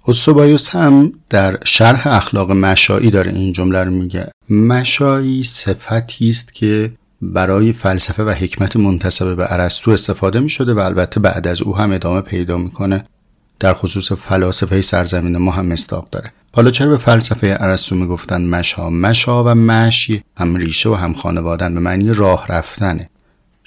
استوبایوس 0.08 0.68
هم 0.68 1.12
در 1.30 1.58
شرح 1.64 2.06
اخلاق 2.06 2.50
مشایی 2.50 3.10
داره 3.10 3.32
این 3.32 3.52
جمله 3.52 3.84
رو 3.84 3.90
میگه. 3.90 4.28
مشایی 4.50 5.42
صفتی 5.42 6.28
است 6.28 6.54
که 6.54 6.92
برای 7.22 7.72
فلسفه 7.72 8.24
و 8.24 8.30
حکمت 8.30 8.76
منتسب 8.76 9.36
به 9.36 9.52
ارسطو 9.52 9.90
استفاده 9.90 10.40
می 10.40 10.50
و 10.58 10.78
البته 10.78 11.20
بعد 11.20 11.48
از 11.48 11.62
او 11.62 11.76
هم 11.76 11.92
ادامه 11.92 12.20
پیدا 12.20 12.56
می‌کنه. 12.56 13.04
در 13.60 13.74
خصوص 13.74 14.12
فلاسفه 14.12 14.80
سرزمین 14.80 15.36
ما 15.36 15.50
هم 15.50 15.66
مستاق 15.66 16.08
داره. 16.10 16.32
حالا 16.52 16.70
چرا 16.70 16.90
به 16.90 16.96
فلسفه 16.96 17.56
ارسطو 17.60 17.94
می‌گفتن 17.94 18.44
مشا؟ 18.44 18.90
مشا 18.90 19.44
و 19.44 19.54
مشی 19.54 20.22
هم 20.36 20.56
ریشه 20.56 20.88
و 20.88 20.94
هم 20.94 21.14
خانوادن 21.14 21.74
به 21.74 21.80
معنی 21.80 22.12
راه 22.12 22.46
رفتنه. 22.48 23.10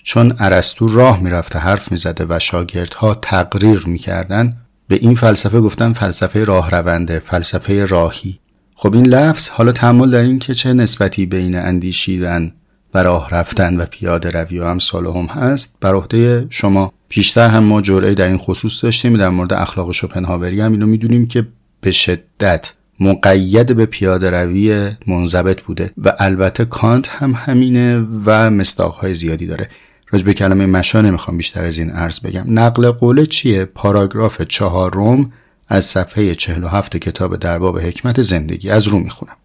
چون 0.04 0.34
ارسطو 0.40 0.88
راه 0.88 1.24
می‌رفته 1.24 1.60
حرف 1.60 1.92
می‌زده 1.92 2.26
و 2.30 2.40
شاگردها 2.40 3.16
تقریر 3.16 3.84
می‌کردن 3.88 4.54
به 4.88 4.96
این 4.96 5.16
فلسفه 5.16 5.62
گفتن 5.62 5.94
فلسفه 5.94 6.44
راه 6.44 6.70
رونده 6.70 7.20
فلسفه 7.20 7.86
راهی. 7.86 8.40
خب 8.76 8.94
این 8.94 9.06
لفظ 9.06 9.50
حالا 9.50 9.72
تحمل 9.72 10.12
در 10.12 10.20
این 10.20 10.40
که 10.40 10.54
چه 10.54 10.74
نسبتی 10.74 11.26
بین 11.26 11.56
اندیشیدن 11.56 12.54
و 12.94 13.04
راه 13.04 13.30
رفتن 13.30 13.78
و 13.78 13.86
پیاده 13.86 14.32
روی 14.32 14.60
و 14.60 14.64
امثال 14.64 15.06
هم 15.06 15.26
هست. 15.26 15.78
بر 15.82 15.94
عهده 15.94 16.48
شما 16.50 16.94
پیشتر 17.10 17.50
هم 17.50 17.64
ما 17.64 17.82
جرعه 17.82 18.14
در 18.14 18.28
این 18.28 18.38
خصوص 18.38 18.84
داشتیم 18.84 19.18
در 19.18 19.30
مورد 19.30 19.54
اخلاق 19.54 19.92
شوپنهاوری 19.92 20.62
هم. 20.62 20.72
اینو 20.72 20.88
می‌دونیم 20.88 21.28
که 21.28 21.48
به 21.82 21.92
شدت 21.92 22.72
مقید 23.00 23.76
به 23.76 23.86
پیاده 23.86 24.30
روی 24.30 24.92
منضبط 25.08 25.62
بوده 25.62 25.92
و 25.98 26.14
البته 26.20 26.66
کانت 26.66 27.10
هم 27.10 27.34
همینه 27.38 28.00
و 28.26 28.50
مستاقهای 28.50 29.14
زیادی 29.14 29.46
داره. 29.46 29.70
راجع 30.14 30.26
به 30.26 30.34
کلمه 30.34 30.66
مشا 30.66 31.02
نمی‌خوام 31.02 31.38
بیشتر 31.38 31.66
از 31.66 31.78
این 31.78 31.90
عرض 31.90 32.20
بگم. 32.20 32.44
نقل 32.48 32.92
قوله 32.92 33.26
چیه؟ 33.26 33.66
پاراگراف 33.66 34.42
چهارم 34.42 35.34
از 35.68 35.86
صفحه 35.86 36.36
47 36.36 36.98
کتاب 36.98 37.36
درباب 37.36 37.80
حکمت 37.80 38.22
زندگی. 38.22 38.70
از 38.70 38.88
رو 38.88 39.00
می‌خونم. 39.00 39.36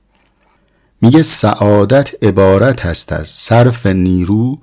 میگه 1.01 1.23
سعادت 1.23 2.25
عبارت 2.25 2.87
است 2.87 3.13
از 3.13 3.29
صرف 3.29 3.87
نیرو 3.87 4.59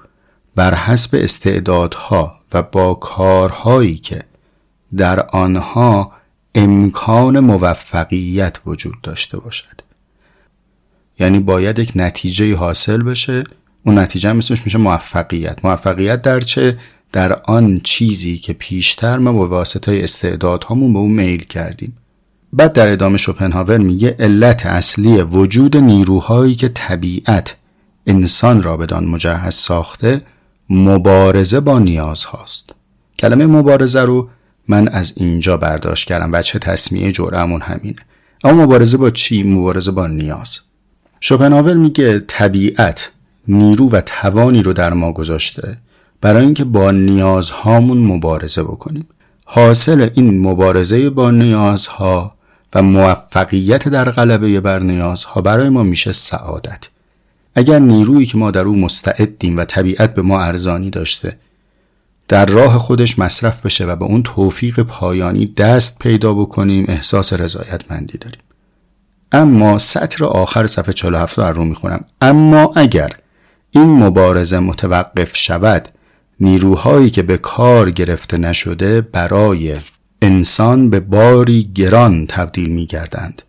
بر 0.56 0.74
حسب 0.74 1.20
استعدادها 1.22 2.40
و 2.54 2.64
با 2.64 2.94
کارهایی 2.94 3.96
که 3.96 4.24
در 4.98 5.20
آنها 5.20 6.12
امکان 6.56 7.40
موفقیت 7.40 8.58
وجود 8.66 9.02
داشته 9.04 9.38
باشد. 9.38 9.82
یعنی 11.20 11.40
باید 11.40 11.80
یک 11.80 11.92
نتیجه 11.96 12.56
حاصل 12.56 13.04
بشه 13.04 13.44
اون 13.86 13.98
نتیجه 13.98 14.30
هم 14.30 14.38
اسمش 14.38 14.66
میشه 14.66 14.78
موفقیت. 14.78 15.66
موفقیت 15.66 16.22
در 16.22 16.40
چه؟ 16.40 16.78
در 17.12 17.34
آن 17.34 17.82
چیزی 17.84 18.38
که 18.38 18.54
پیشتر 18.54 19.18
ما 19.18 19.34
با 19.34 19.48
واسطه 19.48 20.00
استعدادهامون 20.04 20.94
به 20.94 21.00
اون 21.00 21.12
میل 21.12 21.44
کردیم. 21.44 21.98
بعد 22.54 22.74
در 22.74 22.92
ادامه 22.92 23.18
شوپنهاور 23.18 23.78
میگه 23.78 24.16
علت 24.20 24.66
اصلی 24.66 25.22
وجود 25.22 25.78
نیروهایی 25.78 26.56
که 26.56 26.70
طبیعت 26.70 27.56
انسان 28.08 28.64
را 28.64 28.78
بدان 28.78 29.06
مجهز 29.06 29.54
ساخته 29.54 30.22
مبارزه 30.70 31.60
با 31.60 31.80
نیاز 31.80 32.24
هاست 32.24 32.70
کلمه 33.20 33.46
مبارزه 33.46 34.02
رو 34.02 34.30
من 34.68 34.88
از 34.88 35.14
اینجا 35.16 35.58
برداشت 35.58 36.08
کردم 36.08 36.32
بچه 36.32 36.60
تصمیه 36.60 37.12
جرعمون 37.12 37.62
همینه. 37.62 38.00
اما 38.44 38.64
مبارزه 38.64 38.98
با 38.98 39.10
چی؟ 39.10 39.44
مبارزه 39.44 39.92
با 39.92 40.08
نیاز. 40.08 40.60
شوپنهاور 41.20 41.74
میگه 41.74 42.20
طبیعت 42.20 43.12
نیرو 43.48 43.90
و 43.90 44.02
توانی 44.02 44.64
رو 44.64 44.74
در 44.74 44.94
ما 44.94 45.12
گذاشته 45.12 45.78
برای 46.22 46.46
اینکه 46.46 46.64
با 46.64 46.92
نیازهامون 46.92 47.98
مبارزه 47.98 48.64
بکنیم. 48.64 49.08
حاصل 49.46 50.10
این 50.14 50.42
مبارزه 50.48 51.10
با 51.10 51.32
نیازها 51.32 52.36
و 52.76 52.82
موفقیت 52.82 53.88
در 53.88 54.12
غلبه 54.12 54.60
بر 54.60 54.80
نیازها 54.80 55.42
برای 55.42 55.70
ما 55.70 55.84
میشه 55.84 56.12
سعادت. 56.12 56.84
اگر 57.56 57.80
نیرویی 57.80 58.26
که 58.26 58.38
ما 58.38 58.52
در 58.52 58.64
او 58.64 58.76
مستعدیم 58.76 59.58
و 59.58 59.66
طبیعت 59.66 60.14
به 60.14 60.22
ما 60.22 60.42
ارزانی 60.42 60.90
داشته 60.90 61.38
در 62.28 62.46
راه 62.46 62.78
خودش 62.78 63.20
مصرف 63.20 63.66
بشه 63.66 63.86
و 63.86 63.96
به 63.96 64.06
اون 64.06 64.24
توفیق 64.24 64.80
پایانی 64.80 65.46
دست 65.46 66.00
پیدا 66.00 66.34
بکنیم 66.34 66.86
احساس 66.88 67.34
رضایتمندی 67.34 68.18
داریم. 68.18 68.40
اما 69.32 69.78
سطر 69.78 70.26
آخر 70.26 70.68
صفحه 70.68 70.94
47 70.94 71.40
رو 71.40 71.46
رو 71.46 71.66
می‌خونم. 71.66 72.06
اما 72.22 72.74
اگر 72.76 73.10
این 73.76 74.04
مبارزه 74.04 74.60
متوقف 74.60 75.36
شود 75.38 75.88
نیروهایی 76.40 77.10
که 77.10 77.24
به 77.24 77.38
کار 77.38 77.92
گرفته 77.92 78.38
نشده 78.38 79.02
برای 79.02 79.76
انسان 80.22 80.90
به 80.90 81.00
باری 81.00 81.72
گران 81.76 82.28
تبدیل 82.28 82.70
می 82.70 82.86
گردند. 82.86 83.42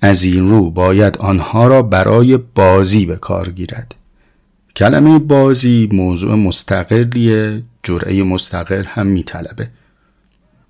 از 0.00 0.22
این 0.24 0.48
رو 0.48 0.70
باید 0.70 1.16
آنها 1.16 1.66
را 1.66 1.82
برای 1.82 2.36
بازی 2.36 3.06
به 3.06 3.16
کار 3.16 3.50
گیرد. 3.50 3.94
کلمه 4.76 5.18
بازی 5.18 5.88
موضوع 5.92 6.34
مستقلیه 6.34 7.62
جرعه 7.82 8.22
مستقل 8.22 8.84
هم 8.84 9.06
میطلبه 9.06 9.68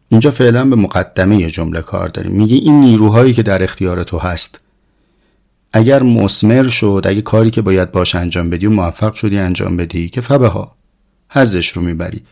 اینجا 0.09 0.31
فعلا 0.31 0.65
به 0.65 0.77
مقدمه 0.77 1.47
جمله 1.47 1.83
کار 1.83 2.09
داریم 2.09 2.33
میگه 2.33 2.57
این 2.57 2.81
نیروهایی 2.81 3.33
که 3.33 3.43
در 3.43 3.63
اختیار 3.63 4.03
تو 4.03 4.19
هست 4.19 4.61
اگر 5.77 6.03
مسمر 6.03 6.69
شد 6.69 7.03
اگه 7.05 7.23
کاری 7.23 7.51
که 7.51 7.63
باید 7.63 7.93
باش 7.93 8.15
انجام 8.15 8.51
بدی 8.51 8.67
و 8.67 8.71
موفق 8.71 9.15
شدی 9.15 9.39
انجام 9.39 9.77
بدی 9.77 10.09
که 10.09 10.21
فبه 10.21 10.49
ها 10.49 10.77
حزش 11.31 11.69
رو 11.69 11.83
می‌بری. 11.83 12.23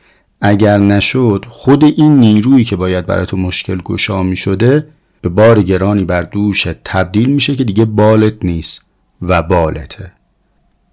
اگر 0.40 0.78
نشد 0.78 1.44
خود 1.48 1.85
این 1.85 2.16
نیرویی 2.16 2.64
که 2.64 2.76
باید 2.76 3.07
برای 3.07 3.26
تو 3.26 3.37
مشکل 3.37 3.76
گشا 3.76 4.22
می 4.22 4.37
شده 4.37 4.87
به 5.20 5.28
بار 5.28 5.62
گرانی 5.62 6.05
بر 6.05 6.22
دوش 6.22 6.66
تبدیل 6.85 7.31
میشه 7.31 7.57
که 7.57 7.64
دیگه 7.64 7.85
بالت 7.85 8.44
نیست 8.44 8.85
و 9.22 9.42
بالته. 9.42 10.12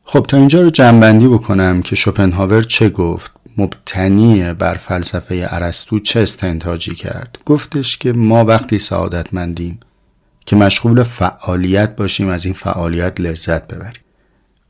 خب 0.04 0.26
تا 0.30 0.38
اینجا 0.38 0.62
رو 0.62 0.70
جنبندی 0.70 1.28
بکنم 1.28 1.82
که 1.82 1.96
شوپنهاور 1.96 2.62
چه 2.62 2.90
گفت. 2.90 3.32
مبتنی 3.58 4.54
بر 4.54 4.74
فلسفه 4.74 5.48
ارسطو 5.50 6.00
چه 6.00 6.20
استنتاجی 6.20 6.96
کرد؟ 6.96 7.38
گفتش 7.46 7.98
که 7.98 8.14
ما 8.14 8.46
وقتی 8.46 8.80
سعادتمندیم 8.80 9.80
که 10.46 10.56
مشغول 10.56 11.04
فعالیت 11.04 11.96
باشیم 11.96 12.30
از 12.30 12.46
این 12.46 12.54
فعالیت 12.54 13.22
لذت 13.22 13.68
ببریم. 13.68 14.02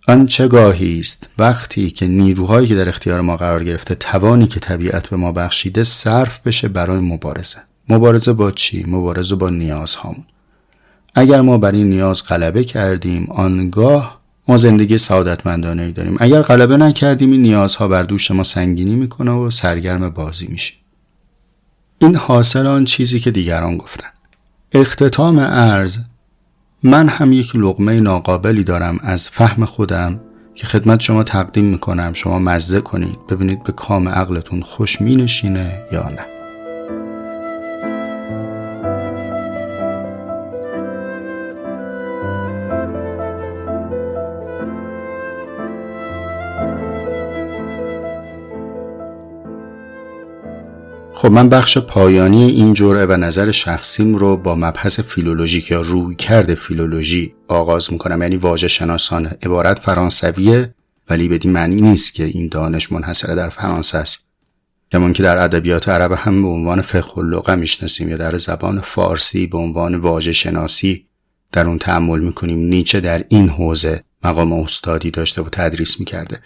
آن 0.08 0.28
چه 0.28 0.48
گاهی 0.48 1.00
است؟ 1.00 1.30
وقتی 1.38 1.90
که 1.90 2.08
نیروهایی 2.08 2.68
که 2.68 2.76
در 2.76 2.90
اختیار 2.90 3.22
ما 3.22 3.38
قرار 3.38 3.64
گرفته 3.64 3.96
توانی 3.96 4.48
که 4.48 4.60
طبیعت 4.60 5.10
به 5.10 5.18
ما 5.18 5.32
بخشیده 5.32 5.84
صرف 5.84 6.48
بشه 6.48 6.68
برای 6.68 7.00
مبارزه. 7.00 7.58
مبارزه 7.90 8.34
با 8.34 8.52
چی؟ 8.52 8.86
مبارزه 8.88 9.36
با 9.36 9.50
نیازهامون. 9.50 10.26
اگر 11.16 11.42
ما 11.42 11.58
بر 11.58 11.72
این 11.72 11.90
نیاز 11.90 12.28
غلبه 12.28 12.64
کردیم 12.64 13.28
آنگاه 13.32 14.20
ما 14.48 14.58
زندگی 14.58 14.98
سعادتمندانه 14.98 15.84
ای 15.84 15.92
داریم. 15.92 16.18
اگر 16.20 16.42
غلبه 16.42 16.78
نکردیم 16.78 17.32
این 17.32 17.42
نیازها 17.42 17.88
بر 17.88 18.04
دوش 18.04 18.32
ما 18.32 18.44
سنگینی 18.44 18.96
می‌کنه 18.96 19.32
و 19.32 19.50
سرگرم 19.50 20.10
بازی 20.10 20.48
میشیم 20.48 20.78
این 22.00 22.16
حاصل 22.16 22.68
آن 22.68 22.86
چیزی 22.86 23.20
که 23.20 23.32
دیگران 23.32 23.78
گفتن. 23.78 24.10
اختتام 24.74 25.40
ارز 25.40 25.98
من 26.84 27.10
هم 27.10 27.34
یک 27.34 27.56
لغمه 27.56 28.00
ناقابلی 28.00 28.64
دارم 28.64 29.00
از 29.04 29.30
فهم 29.30 29.66
خودم 29.66 30.20
که 30.56 30.68
خدمت 30.68 31.00
شما 31.00 31.24
تقدیم 31.24 31.66
می‌کنم. 31.66 32.14
شما 32.14 32.40
مزه 32.40 32.82
کنید. 32.82 33.28
ببینید 33.30 33.64
به 33.64 33.72
کام 33.72 34.10
عقلتون 34.10 34.62
خوش 34.62 35.02
مینشینه 35.02 35.82
یا 35.92 36.10
نه. 36.10 36.39
خب 51.22 51.32
من 51.32 51.50
بخش 51.50 51.78
پایانی 51.78 52.44
این 52.44 52.74
جرعه 52.74 53.06
و 53.06 53.12
نظر 53.12 53.52
شخصیم 53.52 54.16
رو 54.16 54.38
با 54.38 54.56
مبحث 54.56 55.00
فیلولوژیک 55.00 55.72
یا 55.72 55.82
روی 55.82 56.16
کرد 56.16 56.54
فیلولوژی 56.54 57.34
آغاز 57.48 57.94
می‌کنم. 57.94 58.22
یعنی 58.22 58.38
واژه 58.38 58.68
شناسان 58.68 59.26
عبارت 59.26 59.80
فرانسویه 59.80 60.74
ولی 61.10 61.28
بدین 61.28 61.52
معنی 61.52 61.82
نیست 61.82 62.14
که 62.14 62.24
این 62.24 62.48
دانش 62.48 62.92
منحصره 62.92 63.36
در 63.36 63.50
فرانسه 63.50 63.98
است. 63.98 64.30
کمان 64.92 65.14
که 65.14 65.24
در 65.24 65.38
ادبیات 65.38 65.90
عرب 65.90 66.12
هم 66.12 66.42
به 66.42 66.48
عنوان 66.48 66.82
فقه 66.82 67.18
اللغه 67.18 67.56
می‌شناسیم 67.56 68.10
یا 68.10 68.18
در 68.18 68.38
زبان 68.38 68.80
فارسی 68.80 69.48
به 69.48 69.58
عنوان 69.58 69.96
واژه 69.96 70.32
شناسی 70.32 71.06
در 71.52 71.68
اون 71.68 71.78
تعمل 71.78 72.20
می‌کنیم. 72.20 72.60
نیچه 72.60 73.00
در 73.00 73.26
این 73.30 73.50
حوزه 73.50 74.04
مقام 74.24 74.54
استادی 74.54 75.12
داشته 75.12 75.42
و 75.42 75.50
تدریس 75.52 76.00
می‌کرده. 76.00 76.40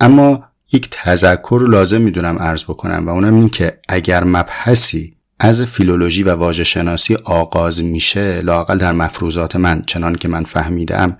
اما 0.00 0.49
یک 0.72 0.88
تذکر 0.90 1.64
لازم 1.68 2.00
می‌دونم 2.00 2.38
عرض 2.38 2.64
بکنم 2.64 3.06
و 3.06 3.10
اونم 3.10 3.34
این 3.34 3.48
که 3.48 3.78
اگر 3.88 4.24
مبحثی 4.24 5.14
از 5.38 5.62
فیلولوژی 5.62 6.22
و 6.22 6.34
واژه 6.34 6.64
شناسی 6.64 7.14
آغاز 7.14 7.82
میشه 7.82 8.40
لاقل 8.40 8.78
در 8.78 8.92
مفروضات 8.92 9.56
من 9.56 9.82
چنان 9.86 10.14
که 10.14 10.28
من 10.28 10.44
فهمیدم 10.44 11.16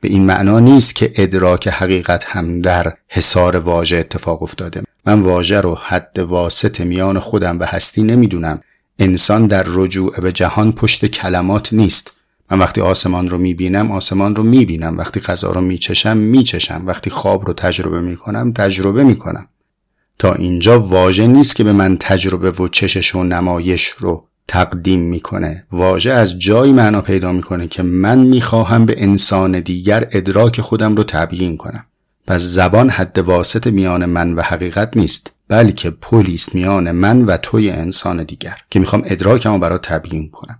به 0.00 0.08
این 0.08 0.26
معنا 0.26 0.58
نیست 0.58 0.94
که 0.94 1.12
ادراک 1.16 1.68
حقیقت 1.68 2.24
هم 2.24 2.60
در 2.60 2.92
حصار 3.08 3.56
واژه 3.56 3.96
اتفاق 3.96 4.42
افتاده. 4.42 4.82
من 5.06 5.20
واژه 5.20 5.60
رو 5.60 5.74
حد 5.74 6.18
واسط 6.18 6.80
میان 6.80 7.18
خودم 7.18 7.60
و 7.60 7.64
هستی 7.64 8.02
نمی‌دونم. 8.02 8.60
انسان 8.98 9.46
در 9.46 9.64
رجوع 9.66 10.20
به 10.20 10.32
جهان 10.32 10.72
پشت 10.72 11.06
کلمات 11.06 11.72
نیست. 11.72 12.12
من 12.52 12.58
وقتی 12.58 12.80
آسمان 12.80 13.28
رو 13.28 13.38
می‌بینم 13.38 13.90
آسمان 13.90 14.36
رو 14.36 14.42
می‌بینم. 14.42 14.98
وقتی 14.98 15.20
غذا 15.20 15.50
رو 15.50 15.60
میچشم 15.60 16.16
میچشم. 16.16 16.82
وقتی 16.86 17.10
خواب 17.10 17.46
رو 17.46 17.52
تجربه 17.52 18.00
می‌کنم 18.00 18.52
تجربه 18.52 19.04
می‌کنم. 19.04 19.46
تا 20.18 20.32
اینجا 20.32 20.80
واژه 20.80 21.26
نیست 21.26 21.56
که 21.56 21.64
به 21.64 21.72
من 21.72 21.96
تجربه 22.00 22.50
و 22.50 22.68
چشش 22.68 23.14
و 23.14 23.22
نمایش 23.22 23.88
رو 23.88 24.24
تقدیم 24.48 25.00
می‌کنه. 25.00 25.66
واژه 25.72 26.10
از 26.10 26.38
جایی 26.38 26.72
معنا 26.72 27.00
پیدا 27.00 27.32
می‌کنه 27.32 27.68
که 27.68 27.82
من 27.82 28.18
می‌خواهم 28.18 28.86
به 28.86 29.02
انسان 29.02 29.60
دیگر 29.60 30.08
ادراک 30.10 30.60
خودم 30.60 30.96
رو 30.96 31.04
تبیین 31.04 31.56
کنم. 31.56 31.84
پس 32.26 32.40
زبان 32.40 32.90
حد 32.90 33.18
واسط 33.18 33.66
میان 33.66 34.04
من 34.04 34.34
و 34.34 34.42
حقیقت 34.42 34.96
نیست 34.96 35.30
بلکه 35.48 35.90
پلیس 35.90 36.54
میان 36.54 36.90
من 36.90 37.24
و 37.24 37.36
توی 37.36 37.70
انسان 37.70 38.24
دیگر 38.24 38.56
که 38.70 38.78
می‌خوام 38.78 39.02
ادراکم 39.06 39.52
رو 39.52 39.58
برای 39.58 39.78
تبیین 39.82 40.30
کنم. 40.30 40.58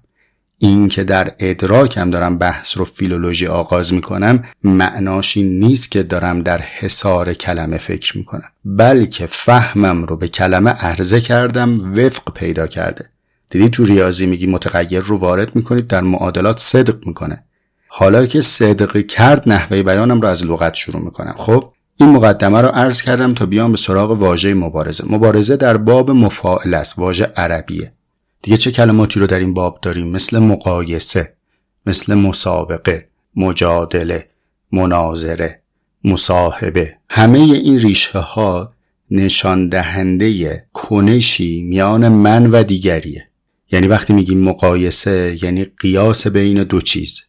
این 0.65 0.89
که 0.89 1.05
در 1.05 1.33
ادراکم 1.39 2.11
دارم 2.11 2.39
بحث 2.39 2.79
رو 2.79 2.85
فیلولوژی 2.85 3.47
آغاز 3.47 3.95
می‌کنم 3.95 4.45
معناش 4.65 5.37
این 5.37 5.61
نیست 5.61 5.91
که 5.91 6.03
دارم 6.03 6.43
در 6.43 6.59
حصار 6.59 7.35
کلمه 7.35 7.79
فکر 7.79 8.19
می‌کنم 8.19 8.49
بلکه 8.65 9.27
فهمم 9.27 10.05
رو 10.05 10.17
به 10.17 10.29
کلمه 10.29 10.71
عرضه 10.71 11.21
کردم 11.21 11.79
وفق 11.97 12.33
پیدا 12.35 12.67
کرده. 12.67 13.05
دیدی 13.51 13.69
تو 13.69 13.85
ریاضی 13.85 14.27
میگی 14.27 14.47
متغیر 14.47 15.01
رو 15.01 15.17
وارد 15.17 15.57
می‌کنید 15.57 15.87
در 15.87 16.01
معادلات 16.01 16.59
صدق 16.59 17.07
می‌کنه. 17.07 17.45
حالا 17.89 18.27
که 18.27 18.41
صدق 18.41 19.07
کرد 19.07 19.49
نحوه 19.49 19.83
بیانم 19.83 20.21
رو 20.21 20.29
از 20.29 20.45
لغت 20.45 20.75
شروع 20.75 21.05
می‌کنم. 21.05 21.35
خب 21.37 21.73
این 21.97 22.09
مقدمه 22.09 22.61
رو 22.61 22.69
عرض 22.69 23.03
کردم 23.03 23.35
تا 23.35 23.47
بیام 23.47 23.71
به 23.71 23.79
سراغ 23.79 24.11
واژه 24.11 24.55
مبارزه. 24.55 25.05
مبارزه 25.11 25.57
در 25.57 25.77
باب 25.77 26.11
مفاعل 26.11 26.75
است 26.75 26.99
واژه 26.99 27.25
عربیه. 27.37 27.93
دیگه 28.43 28.57
چه 28.57 28.71
کلماتی 28.71 29.21
رو 29.21 29.27
در 29.27 29.39
این 29.39 29.55
باب 29.55 29.79
داریم؟ 29.83 30.07
مثل 30.07 30.39
مقایسه 30.39 31.33
مثل 31.87 32.15
مسابقه 32.15 33.09
مجادله 33.37 34.27
مناظره 34.73 35.63
مصاحبه. 36.05 36.97
همه 37.11 37.39
این 37.39 37.79
ریشه 37.79 38.19
ها 38.19 38.73
نشان 39.11 39.69
دهنده 39.69 40.65
کنشی 40.73 41.63
میان 41.63 42.09
من 42.09 42.51
و 42.51 42.63
دیگریه. 42.63 43.29
یعنی 43.73 43.87
وقتی 43.87 44.13
میگیم 44.13 44.39
مقایسه 44.39 45.39
یعنی 45.43 45.65
قیاس 45.65 46.27
بین 46.27 46.65
دو 46.65 46.81
چیز. 46.81 47.23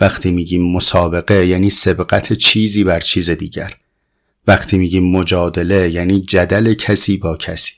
وقتی 0.00 0.30
میگیم 0.30 0.72
مسابقه 0.72 1.46
یعنی 1.46 1.70
سبقت 1.70 2.32
چیزی 2.32 2.84
بر 2.84 3.00
چیز 3.00 3.30
دیگر. 3.30 3.74
وقتی 4.46 4.78
میگیم 4.78 5.10
مجادله 5.10 5.90
یعنی 5.90 6.20
جدل 6.20 6.74
کسی 6.74 7.16
با 7.16 7.36
کسی. 7.36 7.77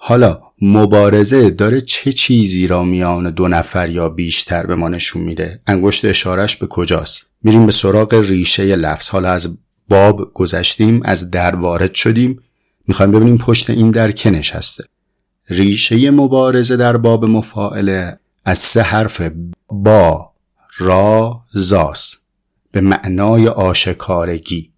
حالا 0.00 0.40
مبارزه 0.62 1.50
داره 1.50 1.80
چه 1.80 2.12
چیزی 2.12 2.66
را 2.66 2.82
میان 2.82 3.30
دو 3.30 3.48
نفر 3.48 3.90
یا 3.90 4.08
بیشتر 4.08 4.66
به 4.66 4.74
ما 4.74 4.88
نشون 4.88 5.22
میده؟ 5.22 5.60
انگشت 5.66 6.04
اشارش 6.04 6.56
به 6.56 6.66
کجاست؟ 6.66 7.26
میریم 7.42 7.66
به 7.66 7.72
سراغ 7.72 8.14
ریشه 8.14 8.76
لفظ. 8.76 9.08
حالا 9.08 9.30
از 9.30 9.58
باب 9.88 10.34
گذشتیم 10.34 11.00
از 11.04 11.30
در 11.30 11.56
وارد 11.56 11.94
شدیم. 11.94 12.42
می‌خوایم 12.88 13.12
ببینیم 13.12 13.38
پشت 13.38 13.70
این 13.70 13.90
در 13.90 14.10
که 14.10 14.30
نشسته. 14.30 14.84
ریشه 15.50 16.10
مبارزه 16.10 16.76
در 16.76 16.96
باب 16.96 17.24
مفاعله 17.24 18.18
از 18.44 18.58
سه 18.58 18.82
حرف 18.82 19.22
با 19.70 20.32
را 20.78 21.40
زاس 21.54 22.16
به 22.72 22.80
معنای 22.80 23.48
آشکارگی. 23.48 24.70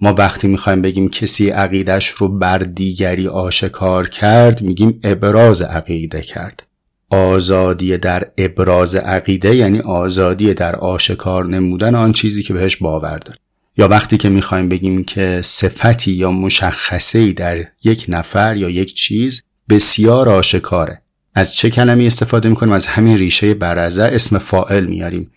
ما 0.00 0.14
وقتی 0.14 0.48
می‌خوایم 0.48 0.82
بگیم 0.82 1.08
کسی 1.08 1.48
عقیدش 1.48 2.08
رو 2.08 2.28
بر 2.28 2.58
دیگری 2.58 3.28
آشکار 3.28 4.08
کرد 4.08 4.62
میگیم 4.62 5.00
ابراز 5.04 5.62
عقیده 5.62 6.22
کرد. 6.22 6.66
آزادی 7.10 7.98
در 7.98 8.30
ابراز 8.38 8.96
عقیده 8.96 9.56
یعنی 9.56 9.80
آزادی 9.80 10.54
در 10.54 10.76
آشکار 10.76 11.46
نمودن 11.46 11.94
آن 11.94 12.12
چیزی 12.12 12.42
که 12.42 12.54
بهش 12.54 12.76
باور 12.76 13.18
داره 13.18 13.38
یا 13.76 13.88
وقتی 13.88 14.16
که 14.16 14.28
می‌خوایم 14.28 14.68
بگیم 14.68 15.04
که 15.04 15.40
صفتی 15.44 16.10
یا 16.10 16.30
مشخصه 16.30 17.32
در 17.32 17.64
یک 17.84 18.04
نفر 18.08 18.56
یا 18.56 18.70
یک 18.70 18.94
چیز 18.94 19.42
بسیار 19.68 20.28
آشکاره 20.28 21.02
از 21.34 21.54
چه 21.54 21.70
کلمی 21.70 22.06
استفاده 22.06 22.48
می‌کنیم؟ 22.48 22.72
از 22.72 22.86
همین 22.86 23.18
ریشه 23.18 23.54
برزه 23.54 24.02
اسم 24.02 24.38
فائل 24.38 24.86
میاریم. 24.86 25.30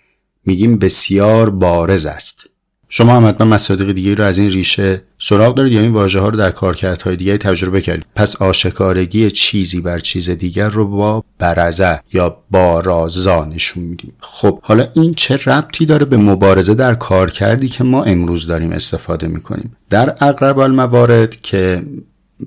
میگیم 0.45 0.77
بسیار 0.77 1.49
بارز 1.49 2.05
است. 2.05 2.38
شما 2.89 3.15
هم 3.15 3.27
حتما 3.27 3.47
مصادیق 3.47 3.91
دیگه 3.91 4.13
رو 4.13 4.23
از 4.23 4.39
این 4.39 4.51
ریشه 4.51 5.01
سراغ 5.19 5.55
دارید 5.55 5.73
یا 5.73 5.81
این 5.81 5.93
واژه 5.93 6.19
ها 6.19 6.29
رو 6.29 6.37
در 6.37 6.51
کارکردهای 6.51 7.15
دیگه 7.15 7.37
تجربه 7.37 7.81
کردید. 7.81 8.05
پس 8.15 8.41
آشکارگی 8.41 9.31
چیزی 9.31 9.81
بر 9.81 9.99
چیز 9.99 10.29
دیگر 10.29 10.69
رو 10.69 10.87
با 10.87 11.23
برزه 11.37 11.99
یا 12.13 12.37
بارازا 12.51 13.45
نشون 13.45 13.83
میدیم. 13.83 14.13
خب 14.19 14.59
حالا 14.61 14.87
این 14.93 15.13
چه 15.13 15.39
ربطی 15.45 15.85
داره 15.85 16.05
به 16.05 16.17
مبارزه 16.17 16.75
در 16.75 16.95
کارکردی 16.95 17.67
که 17.67 17.83
ما 17.83 18.03
امروز 18.03 18.47
داریم 18.47 18.71
استفاده 18.71 19.27
می‌کنیم؟ 19.27 19.75
در 19.89 20.15
اقرب 20.21 20.59
الموارد 20.59 21.41
که 21.41 21.83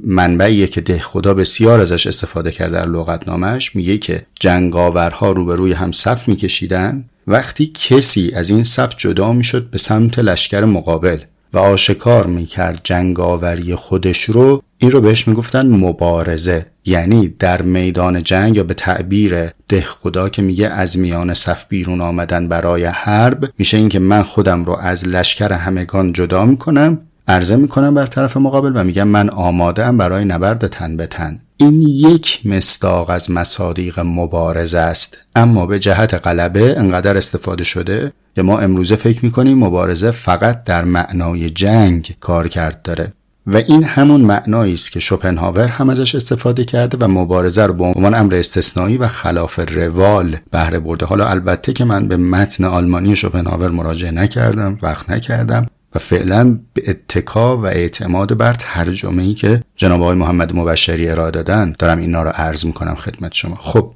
منبعیه 0.04 0.66
که 0.66 0.80
ده 0.80 0.98
خدا 0.98 1.34
بسیار 1.34 1.80
ازش 1.80 2.06
استفاده 2.06 2.50
کرده 2.50 2.72
در 2.72 2.86
لغتنامش 2.86 3.76
میگه 3.76 3.98
که 3.98 4.26
جنگاورها 4.40 5.32
روبروی 5.32 5.72
هم 5.72 5.92
صف 5.92 6.28
میکشیدن. 6.28 7.04
وقتی 7.26 7.72
کسی 7.74 8.32
از 8.34 8.50
این 8.50 8.64
صف 8.64 8.96
جدا 8.96 9.32
می‌شد 9.32 9.70
به 9.70 9.78
سمت 9.78 10.18
لشکر 10.18 10.64
مقابل 10.64 11.18
و 11.52 11.58
آشکار 11.58 12.26
می‌کرد 12.26 12.80
جنگاوری 12.84 13.74
خودش 13.74 14.24
رو 14.24 14.62
این 14.78 14.90
رو 14.90 15.00
بهش 15.00 15.28
می‌گفتن 15.28 15.66
مبارزه. 15.66 16.66
یعنی 16.84 17.34
در 17.38 17.62
میدان 17.62 18.22
جنگ 18.22 18.56
یا 18.56 18.64
به 18.64 18.74
تعبیر 18.74 19.50
ده 19.68 19.82
خدا 19.82 20.28
که 20.28 20.42
میگه 20.42 20.68
از 20.68 20.98
میان 20.98 21.34
صف 21.34 21.64
بیرون 21.68 22.00
آمدن 22.00 22.48
برای 22.48 22.84
حرب 22.84 23.50
میشه 23.58 23.76
اینکه 23.76 23.98
من 23.98 24.22
خودم 24.22 24.64
رو 24.64 24.76
از 24.76 25.08
لشکر 25.08 25.52
همگان 25.52 26.12
جدا 26.12 26.44
می‌کنم 26.46 26.98
عرضه 27.32 27.56
می‌کنم 27.56 27.94
بر 27.94 28.06
طرف 28.06 28.36
مقابل 28.36 28.72
و 28.74 28.84
میگم 28.84 29.08
من 29.08 29.30
آماده 29.30 29.84
ام 29.86 29.96
برای 29.96 30.24
نبرد 30.24 30.66
تن 30.66 30.96
به 30.96 31.06
تن. 31.06 31.40
این 31.56 31.80
یک 31.80 32.40
مستاق 32.44 33.10
از 33.10 33.30
مصادیق 33.30 34.00
مبارزه 34.00 34.78
است. 34.78 35.18
اما 35.36 35.66
به 35.66 35.78
جهت 35.78 36.14
غلبه 36.14 36.78
انقدر 36.78 37.16
استفاده 37.16 37.64
شده 37.64 38.12
که 38.36 38.42
ما 38.42 38.58
امروزه 38.58 38.96
فکر 38.96 39.24
می‌کنیم 39.24 39.58
مبارزه 39.58 40.10
فقط 40.10 40.64
در 40.64 40.84
معنای 40.84 41.50
جنگ 41.50 42.16
کار 42.20 42.48
کرد 42.48 42.82
داره. 42.82 43.12
و 43.46 43.56
این 43.56 43.84
همون 43.84 44.20
معنایی 44.20 44.72
است 44.72 44.92
که 44.92 45.00
شوپنهاور 45.00 45.68
هم 45.68 45.90
ازش 45.90 46.14
استفاده 46.14 46.64
کرده 46.64 46.98
و 47.00 47.08
مبارزه 47.08 47.66
رو 47.66 47.74
به 47.74 47.84
عنوان 47.84 48.14
امر 48.14 48.34
استثنایی 48.34 48.96
و 48.96 49.08
خلاف 49.08 49.60
روال 49.74 50.36
بهره 50.50 50.78
برده. 50.78 51.06
حالا 51.06 51.26
البته 51.26 51.72
که 51.72 51.84
من 51.84 52.08
به 52.08 52.16
متن 52.16 52.64
آلمانی 52.64 53.16
شوپنهاور 53.16 53.70
مراجعه 53.70 54.10
نکردم 54.10 54.78
وقت 54.82 55.10
نکردم. 55.10 55.66
و 55.94 55.98
فعلا 55.98 56.58
به 56.74 56.90
اتکا 56.90 57.56
و 57.56 57.66
اعتماد 57.66 58.36
بر 58.36 58.52
ترجمه 58.52 59.22
ای 59.22 59.34
که 59.34 59.62
جناب 59.76 60.02
آقای 60.02 60.16
محمد 60.16 60.56
مبشری 60.56 61.08
ارائه 61.08 61.30
دادن 61.30 61.74
دارم 61.78 61.98
اینا 61.98 62.22
رو 62.22 62.30
عرض 62.30 62.64
می‌کنم 62.64 62.94
خدمت 62.94 63.32
شما. 63.32 63.54
خب 63.54 63.92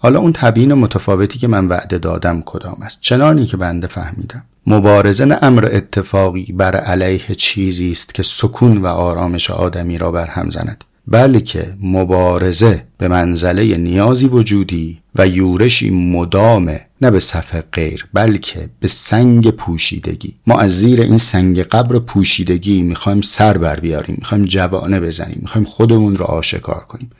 حالا 0.00 0.18
اون 0.18 0.32
تبیین 0.32 0.74
متفاوتی 0.74 1.38
که 1.38 1.48
من 1.48 1.68
وعده 1.68 1.98
دادم 1.98 2.42
کدام 2.46 2.78
است؟ 2.82 2.98
چنانی 3.00 3.46
که 3.46 3.56
بنده 3.56 3.86
فهمیدم. 3.86 4.44
مبارزه 4.66 5.24
نه 5.24 5.38
امر 5.42 5.68
اتفاقی 5.72 6.52
بر 6.52 6.76
علیه 6.76 7.34
چیزی 7.34 7.90
است 7.90 8.14
که 8.14 8.22
سکون 8.22 8.78
و 8.78 8.86
آرامش 8.86 9.50
آدمی 9.50 9.98
را 9.98 10.10
بر 10.10 10.26
هم 10.26 10.50
زند. 10.50 10.84
بلکه 11.10 11.74
مبارزه 11.82 12.84
به 12.98 13.08
منزله 13.08 13.76
نیازی 13.76 14.26
وجودی 14.26 14.98
و 15.14 15.28
یورشی 15.28 15.90
مدامه 15.90 16.80
نه 17.00 17.10
به 17.10 17.20
صفحه 17.20 17.64
غیر 17.72 18.06
بلکه 18.12 18.68
به 18.80 18.88
سنگ 18.88 19.50
پوشیدگی. 19.50 20.34
ما 20.46 20.58
از 20.58 20.78
زیر 20.78 21.00
این 21.00 21.16
سنگ 21.16 21.60
قبر 21.60 21.98
پوشیدگی 21.98 22.82
می‌خوایم 22.82 23.20
سر 23.20 23.58
بر 23.58 23.80
بیاریم 23.80 24.14
می‌خوایم 24.18 24.44
جوانه 24.44 25.00
بزنیم 25.00 25.38
می‌خوایم 25.40 25.64
خودمون 25.64 26.16
رو 26.16 26.24
آشکار 26.24 26.84
کنیم. 26.88 27.10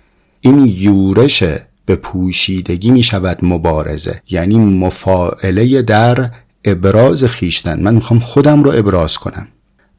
این 0.41 0.75
یورش 0.79 1.43
به 1.87 1.97
پوشیدگی 1.97 2.91
می‌شود 2.91 3.39
مبارزه 3.43 4.23
یعنی 4.31 4.57
مفاعله 4.57 5.83
در 5.83 6.31
ابراز 6.65 7.25
خیشتن. 7.25 7.83
من 7.83 7.95
می‌خوام 7.95 8.21
خودم 8.21 8.63
رو 8.63 8.71
ابراز 8.71 9.19
کنم. 9.19 9.49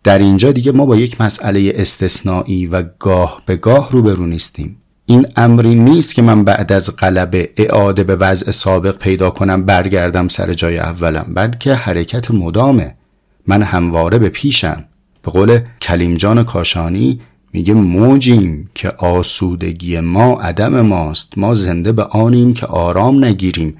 در 0.09 0.19
اینجا 0.19 0.51
دیگه 0.51 0.71
ما 0.71 0.85
با 0.85 0.95
یک 0.95 1.21
مسئله 1.21 1.73
استثنایی 1.75 2.65
و 2.65 2.83
گاه 2.99 3.41
به 3.45 3.55
گاه 3.55 3.91
روبرو 3.91 4.25
نیستیم. 4.25 4.77
این 5.05 5.25
امری 5.35 5.75
نیست 5.75 6.15
که 6.15 6.21
من 6.21 6.43
بعد 6.43 6.71
از 6.71 6.95
غلبه 6.95 7.49
اعاده 7.57 8.03
به 8.03 8.15
وضع 8.15 8.51
سابق 8.51 8.97
پیدا 8.97 9.29
کنم 9.29 9.65
برگردم 9.65 10.27
سر 10.27 10.53
جای 10.53 10.77
اولم 10.77 11.33
بلکه 11.35 11.73
حرکت 11.73 12.31
مدامه. 12.31 12.95
من 13.47 13.63
همواره 13.63 14.19
به 14.19 14.29
پیشم. 14.29 14.85
به 15.21 15.31
قول 15.31 15.59
کلیمجان 15.81 16.43
کاشانی 16.43 17.19
میگه 17.53 17.73
موجیم 17.73 18.69
که 18.75 18.89
آسودگی 18.89 19.99
ما 19.99 20.41
عدم 20.41 20.81
ماست. 20.81 21.37
ما 21.37 21.53
زنده 21.53 21.91
به 21.91 22.03
آنیم 22.03 22.53
که 22.53 22.65
آرام 22.65 23.25
نگیریم. 23.25 23.77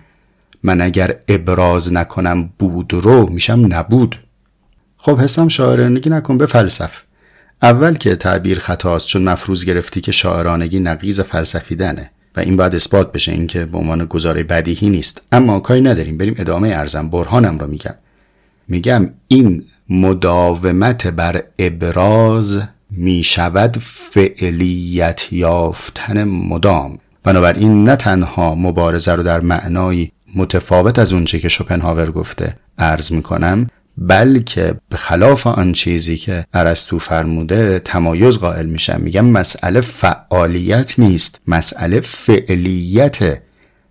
من 0.63 0.81
اگر 0.81 1.15
ابراز 1.27 1.93
نکنم 1.93 2.49
بود 2.59 2.93
رو 2.93 3.29
میشم 3.29 3.65
نبود. 3.69 4.28
خب 5.01 5.19
حسام 5.19 5.47
شاعرانگی 5.47 6.09
نکن 6.09 6.37
به 6.37 6.45
فلسف. 6.45 7.03
اول 7.61 7.93
که 7.93 8.15
تعبیر 8.15 8.59
خطاست 8.59 9.07
چون 9.07 9.23
مفروض 9.23 9.65
گرفتی 9.65 10.01
که 10.01 10.11
شاعرانگی 10.11 10.79
نقیز 10.79 11.21
فلسفیدنه 11.21 12.11
و 12.35 12.39
این 12.39 12.57
باید 12.57 12.75
اثبات 12.75 13.11
بشه 13.11 13.31
اینکه 13.31 13.65
به 13.65 13.77
عنوان 13.77 14.05
گزاره 14.05 14.43
بدیهی 14.43 14.89
نیست. 14.89 15.21
اما 15.31 15.59
کاری 15.59 15.81
نداریم 15.81 16.17
بریم 16.17 16.35
ادامه 16.37 16.69
ارزم. 16.69 17.09
برهانم 17.09 17.57
رو 17.57 17.67
میگم. 17.67 17.95
میگم 18.67 19.09
این 19.27 19.63
مداومت 19.89 21.07
بر 21.07 21.43
ابراز 21.59 22.61
می‌شود 22.91 23.77
فعلیت 23.81 25.33
یافتن 25.33 26.23
مدام. 26.23 26.99
بنابراین 27.23 27.83
نه 27.83 27.95
تنها 27.95 28.55
مبارزه 28.55 29.15
رو 29.15 29.23
در 29.23 29.39
معنای 29.39 30.11
متفاوت 30.35 30.99
از 30.99 31.13
اونچه 31.13 31.39
که 31.39 31.49
شوپنهاور 31.49 32.11
گفته 32.11 32.55
عرض 32.77 33.11
می‌کنم 33.11 33.67
بلکه 33.99 34.75
به 34.89 34.97
خلاف 34.97 35.47
آن 35.47 35.71
چیزی 35.71 36.17
که 36.17 36.45
ارسطو 36.53 36.99
فرموده 36.99 37.79
تمایز 37.79 38.37
قائل 38.37 38.65
میشم 38.65 39.01
میگم 39.01 39.25
مسئله 39.25 39.81
فعالیت 39.81 40.99
نیست 40.99 41.41
مسئله 41.47 41.99
فعلیت 41.99 43.41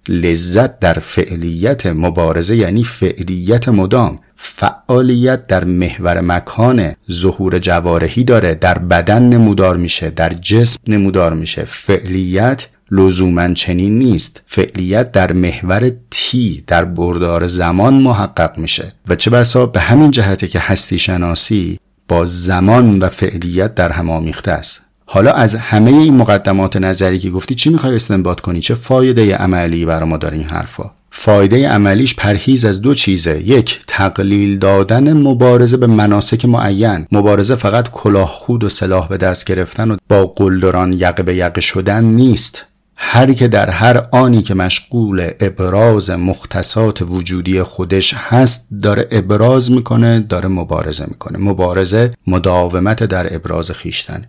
لذت 0.09 0.81
در 0.81 0.93
فعلیت 0.93 1.87
مبارزه 1.87 2.57
یعنی 2.57 2.85
فعلیت 2.85 3.69
مدام. 3.69 4.19
فعالیت 4.37 5.47
در 5.47 5.65
محور 5.65 6.21
مکان 6.21 6.93
ظهور 7.11 7.59
جوارحی 7.59 8.25
داره 8.25 8.55
در 8.55 8.79
بدن 8.79 9.23
نمودار 9.23 9.77
میشه 9.77 10.11
در 10.11 10.29
جسم 10.29 10.81
نمودار 10.87 11.35
میشه. 11.35 11.65
فعلیت 11.65 12.67
لزوما 12.91 13.55
چنین 13.55 13.99
نیست. 13.99 14.43
فعلیت 14.47 15.13
در 15.13 15.33
محور 15.33 15.93
تی 16.11 16.65
در 16.67 16.85
بردار 16.85 17.47
زمان 17.47 17.95
محقق 17.95 18.59
میشه 18.59 18.93
و 19.09 19.17
چه 19.17 19.31
بسا 19.31 19.67
به 19.67 19.81
همین 19.81 20.11
جهته 20.11 20.49
که 20.49 20.59
هستی 20.59 20.99
شناسی 20.99 21.79
با 22.09 22.25
زمان 22.25 22.99
و 22.99 23.09
فعلیت 23.09 23.75
در 23.75 23.93
هم 23.93 24.11
آمیخته 24.11 24.51
است. 24.51 24.81
حالا 25.07 25.33
از 25.33 25.55
همه 25.55 25.91
این 25.91 26.17
مقدمات 26.17 26.77
نظری 26.77 27.19
که 27.19 27.31
گفتی 27.31 27.55
چی 27.55 27.71
می‌خوای 27.71 27.95
استنباط 27.95 28.41
کنی؟ 28.41 28.61
چه 28.61 28.75
فایده 28.75 29.37
عملی 29.37 29.85
برای 29.85 30.09
ما 30.09 30.17
داره 30.17 30.37
این 30.37 30.51
حرفا؟ 30.51 30.91
فایده 31.11 31.69
عملیش 31.69 32.15
پرهیز 32.15 32.65
از 32.65 32.81
دو 32.81 32.95
چیزه. 32.95 33.43
یک 33.49 33.81
تقلیل 33.87 34.59
دادن 34.59 35.13
مبارزه 35.13 35.77
به 35.77 35.87
مناسک 35.87 36.45
معین. 36.45 37.07
مبارزه 37.13 37.57
فقط 37.57 37.91
کلاه 37.91 38.29
خود 38.29 38.65
و 38.65 38.69
سلاح 38.69 39.09
به 39.09 39.17
دست 39.17 39.45
گرفتن 39.45 39.91
و 39.91 39.97
با 40.09 40.27
قلدران 40.27 40.93
یقه 40.93 41.23
به 41.23 41.37
یقه 41.37 41.61
شدن 41.61 42.05
نیست. 42.05 42.65
هر 43.01 43.33
که 43.33 43.49
در 43.49 43.71
هر 43.71 44.07
آنی 44.13 44.43
که 44.43 44.55
مشغول 44.55 45.31
ابراز 45.41 46.11
مختصات 46.11 47.03
وجودی 47.03 47.63
خودش 47.63 48.15
هست 48.15 48.69
داره 48.83 49.09
ابراز 49.11 49.71
می‌کنه 49.71 50.21
داره 50.21 50.49
مبارزه 50.49 51.05
می‌کنه. 51.09 51.39
مبارزه 51.39 52.11
مداومت 52.27 53.05
در 53.05 53.35
ابراز 53.35 53.71
خیشتن. 53.71 54.25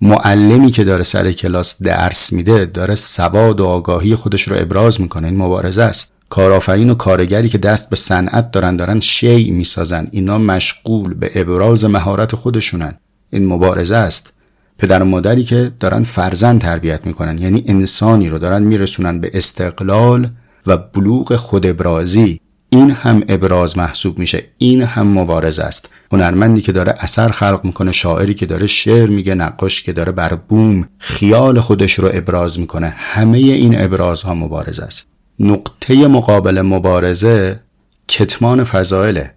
معلمی 0.00 0.70
که 0.70 0.84
داره 0.84 1.02
سر 1.02 1.32
کلاس 1.32 1.82
درس 1.82 2.32
میده 2.32 2.64
داره 2.64 2.94
سواد 2.94 3.60
و 3.60 3.66
آگاهی 3.66 4.14
خودش 4.14 4.42
رو 4.42 4.56
ابراز 4.58 5.00
می‌کنه. 5.00 5.26
این 5.26 5.36
مبارزه 5.36 5.82
است. 5.82 6.12
کارآفرین 6.28 6.90
و 6.90 6.94
کارگری 6.94 7.48
که 7.48 7.58
دست 7.58 7.90
به 7.90 7.96
صنعت 7.96 8.50
دارن 8.50 8.76
دارن 8.76 9.00
شی 9.00 9.50
می‌سازن. 9.50 10.08
اینا 10.10 10.38
مشغول 10.38 11.14
به 11.14 11.30
ابراز 11.34 11.84
مهارت 11.84 12.34
خودشونن. 12.34 12.98
این 13.30 13.46
مبارزه 13.46 13.96
است. 13.96 14.32
پدر 14.78 15.02
و 15.02 15.04
مادری 15.04 15.44
که 15.44 15.72
دارن 15.80 16.02
فرزند 16.02 16.60
تربیت 16.60 17.06
می‌کنن 17.06 17.38
یعنی 17.38 17.64
انسانی 17.66 18.28
رو 18.28 18.38
دارن 18.38 18.62
میرسونن 18.62 19.20
به 19.20 19.30
استقلال 19.34 20.28
و 20.66 20.76
بلوغ 20.76 21.36
خود 21.36 21.66
ابرازی. 21.66 22.40
این 22.70 22.90
هم 22.90 23.22
ابراز 23.28 23.78
محسوب 23.78 24.18
میشه 24.18 24.44
این 24.58 24.82
هم 24.82 25.06
مبارزه 25.18 25.62
است. 25.62 25.88
هنرمندی 26.12 26.60
که 26.60 26.72
داره 26.72 26.94
اثر 26.98 27.28
خلق 27.28 27.60
می‌کنه 27.64 27.92
شاعری 27.92 28.34
که 28.34 28.46
داره 28.46 28.66
شعر 28.66 29.10
میگه 29.10 29.34
نقاشی 29.34 29.82
که 29.82 29.92
داره 29.92 30.12
بر 30.12 30.34
بوم 30.34 30.88
خیال 30.98 31.60
خودش 31.60 31.92
رو 31.92 32.10
ابراز 32.14 32.60
می‌کنه. 32.60 32.94
همه 32.96 33.38
این 33.38 33.80
ابرازها 33.80 34.34
مبارزه 34.34 34.82
است. 34.82 35.08
نقطه 35.40 36.06
مقابل 36.06 36.62
مبارزه 36.62 37.60
کتمان 38.08 38.64
فضائله 38.64 39.34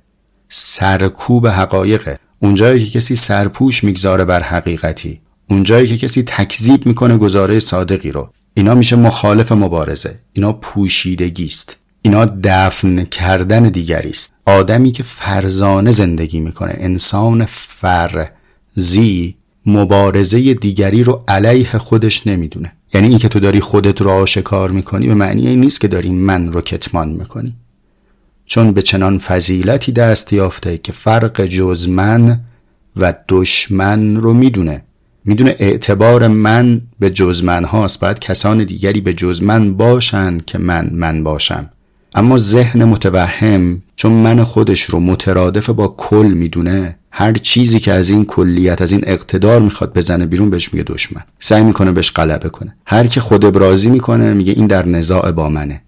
سرکوب 0.49 1.47
حقایقه 1.47 2.17
اونجایی 2.39 2.86
که 2.86 2.99
کسی 2.99 3.15
سرپوش 3.15 3.84
می‌گذاره 3.84 4.25
بر 4.25 4.41
حقیقتی. 4.41 5.21
اونجایی 5.49 5.88
که 5.88 5.97
کسی 5.97 6.23
تکذیب 6.23 6.85
می‌کنه 6.85 7.17
گزاره 7.17 7.59
صادقی 7.59 8.12
رو. 8.12 8.29
اینا 8.53 8.75
میشه 8.75 8.95
مخالف 8.95 9.51
مبارزه. 9.51 10.19
اینا 10.33 10.53
پوشیدگی 10.53 11.45
است 11.45 11.75
اینا 12.01 12.25
دفن 12.25 13.03
کردن 13.03 13.63
دیگری 13.63 14.09
است 14.09 14.33
آدمی 14.45 14.91
که 14.91 15.03
فرزانه 15.03 15.91
زندگی 15.91 16.39
می‌کنه 16.39 16.75
انسان 16.77 17.45
فرزی 17.45 19.35
مبارزه 19.65 20.53
دیگری 20.53 21.03
رو 21.03 21.23
علیه 21.27 21.77
خودش 21.77 22.27
نمی‌دونه. 22.27 22.73
یعنی 22.93 23.07
اینکه 23.07 23.27
تو 23.29 23.39
داری 23.39 23.59
خودت 23.59 24.01
رو 24.01 24.09
آشکار 24.09 24.71
می‌کنی 24.71 25.07
به 25.07 25.13
معنی 25.13 25.47
این 25.47 25.59
نیست 25.59 25.81
که 25.81 25.88
داری 25.88 26.09
من 26.09 26.51
رو 26.51 26.62
کتمان 26.62 27.09
می‌کنی. 27.09 27.53
چون 28.45 28.71
به 28.71 28.81
چنان 28.81 29.19
فضیلتی 29.19 29.91
دست 29.91 30.33
یافته 30.33 30.77
که 30.77 30.91
فرق 30.91 31.45
جز 31.45 31.89
من 31.89 32.39
و 32.95 33.13
دشمن 33.29 34.15
رو 34.15 34.33
می‌دونه. 34.33 34.83
می‌دونه 35.29 35.55
اعتبار 35.59 36.27
من 36.27 36.81
به 36.99 37.09
جز 37.09 37.43
من 37.43 37.63
هاست. 37.63 37.99
باید 37.99 38.19
کسان 38.19 38.63
دیگری 38.63 39.01
به 39.01 39.13
جز 39.13 39.43
من 39.43 39.73
باشند 39.73 40.45
که 40.45 40.57
من 40.57 40.89
من 40.93 41.23
باشم. 41.23 41.69
اما 42.15 42.37
ذهن 42.37 42.83
متوهم 42.83 43.81
چون 43.95 44.11
من 44.11 44.43
خودش 44.43 44.81
رو 44.81 44.99
مترادف 44.99 45.69
با 45.69 45.87
کل 45.87 46.33
می‌دونه 46.35 46.95
هر 47.11 47.33
چیزی 47.33 47.79
که 47.79 47.91
از 47.93 48.09
این 48.09 48.25
کلیت 48.25 48.81
از 48.81 48.91
این 48.91 49.01
اقتدار 49.03 49.61
می‌خواد 49.61 49.93
بزنه 49.93 50.25
بیرون 50.25 50.49
بهش 50.49 50.73
میگه 50.73 50.83
دشمن. 50.87 51.21
سعی 51.39 51.63
می‌کنه 51.63 51.91
بهش 51.91 52.11
غلبه 52.11 52.49
کنه. 52.49 52.75
هر 52.85 53.07
کی 53.07 53.19
خود 53.19 53.45
ابرازی 53.45 53.89
می‌کنه 53.89 54.33
میگه 54.33 54.53
این 54.53 54.67
در 54.67 54.85
نزاع 54.85 55.31
با 55.31 55.49
منه. 55.49 55.81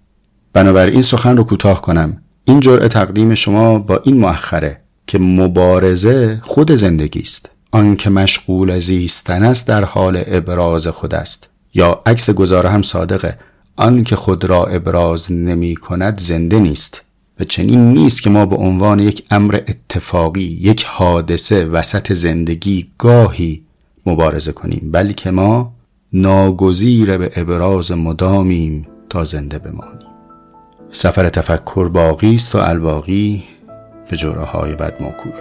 بنابراین 0.52 1.02
سخن 1.02 1.36
رو 1.36 1.44
کوتاه 1.44 1.82
کنم. 1.82 2.16
این 2.44 2.60
جرعه 2.60 2.88
تقدیم 2.88 3.34
شما 3.34 3.78
با 3.78 4.00
این 4.04 4.16
مؤخره 4.16 4.80
که 5.06 5.18
مبارزه 5.18 6.40
خود 6.42 6.70
زندگی 6.72 7.20
است. 7.20 7.48
آنکه 7.72 8.10
مشغول 8.10 8.78
زیستن 8.78 9.42
است 9.42 9.68
در 9.68 9.84
حال 9.84 10.22
ابراز 10.26 10.88
خود 10.88 11.14
است. 11.14 11.50
یا 11.74 12.02
عکس 12.06 12.30
گزاره 12.30 12.70
هم 12.70 12.82
صادقه. 12.82 13.38
آنکه 13.76 14.16
خود 14.16 14.44
را 14.44 14.66
ابراز 14.66 15.32
نمی 15.32 15.76
کند 15.76 16.18
زنده 16.18 16.60
نیست. 16.60 17.02
و 17.40 17.44
چنین 17.44 17.92
نیست 17.92 18.22
که 18.22 18.30
ما 18.30 18.46
به 18.46 18.56
عنوان 18.56 18.98
یک 18.98 19.24
امر 19.30 19.60
اتفاقی 19.68 20.58
یک 20.60 20.84
حادثه 20.84 21.64
وسط 21.64 22.12
زندگی 22.12 22.88
گاهی 22.98 23.62
مبارزه 24.06 24.52
کنیم 24.52 24.90
بلکه 24.92 25.30
ما 25.30 25.72
ناگزیر 26.12 27.16
به 27.18 27.30
ابراز 27.36 27.92
مدامیم 27.92 28.86
تا 29.10 29.24
زنده 29.24 29.58
بمانیم. 29.58 30.06
سفر 30.92 31.28
تفکر 31.28 31.88
باقی 31.88 32.34
است 32.34 32.54
و 32.54 32.58
الباقی 32.58 33.44
به 34.10 34.16
جوره 34.16 34.42
های 34.42 34.74
بد 34.74 35.02
موکول 35.02 35.32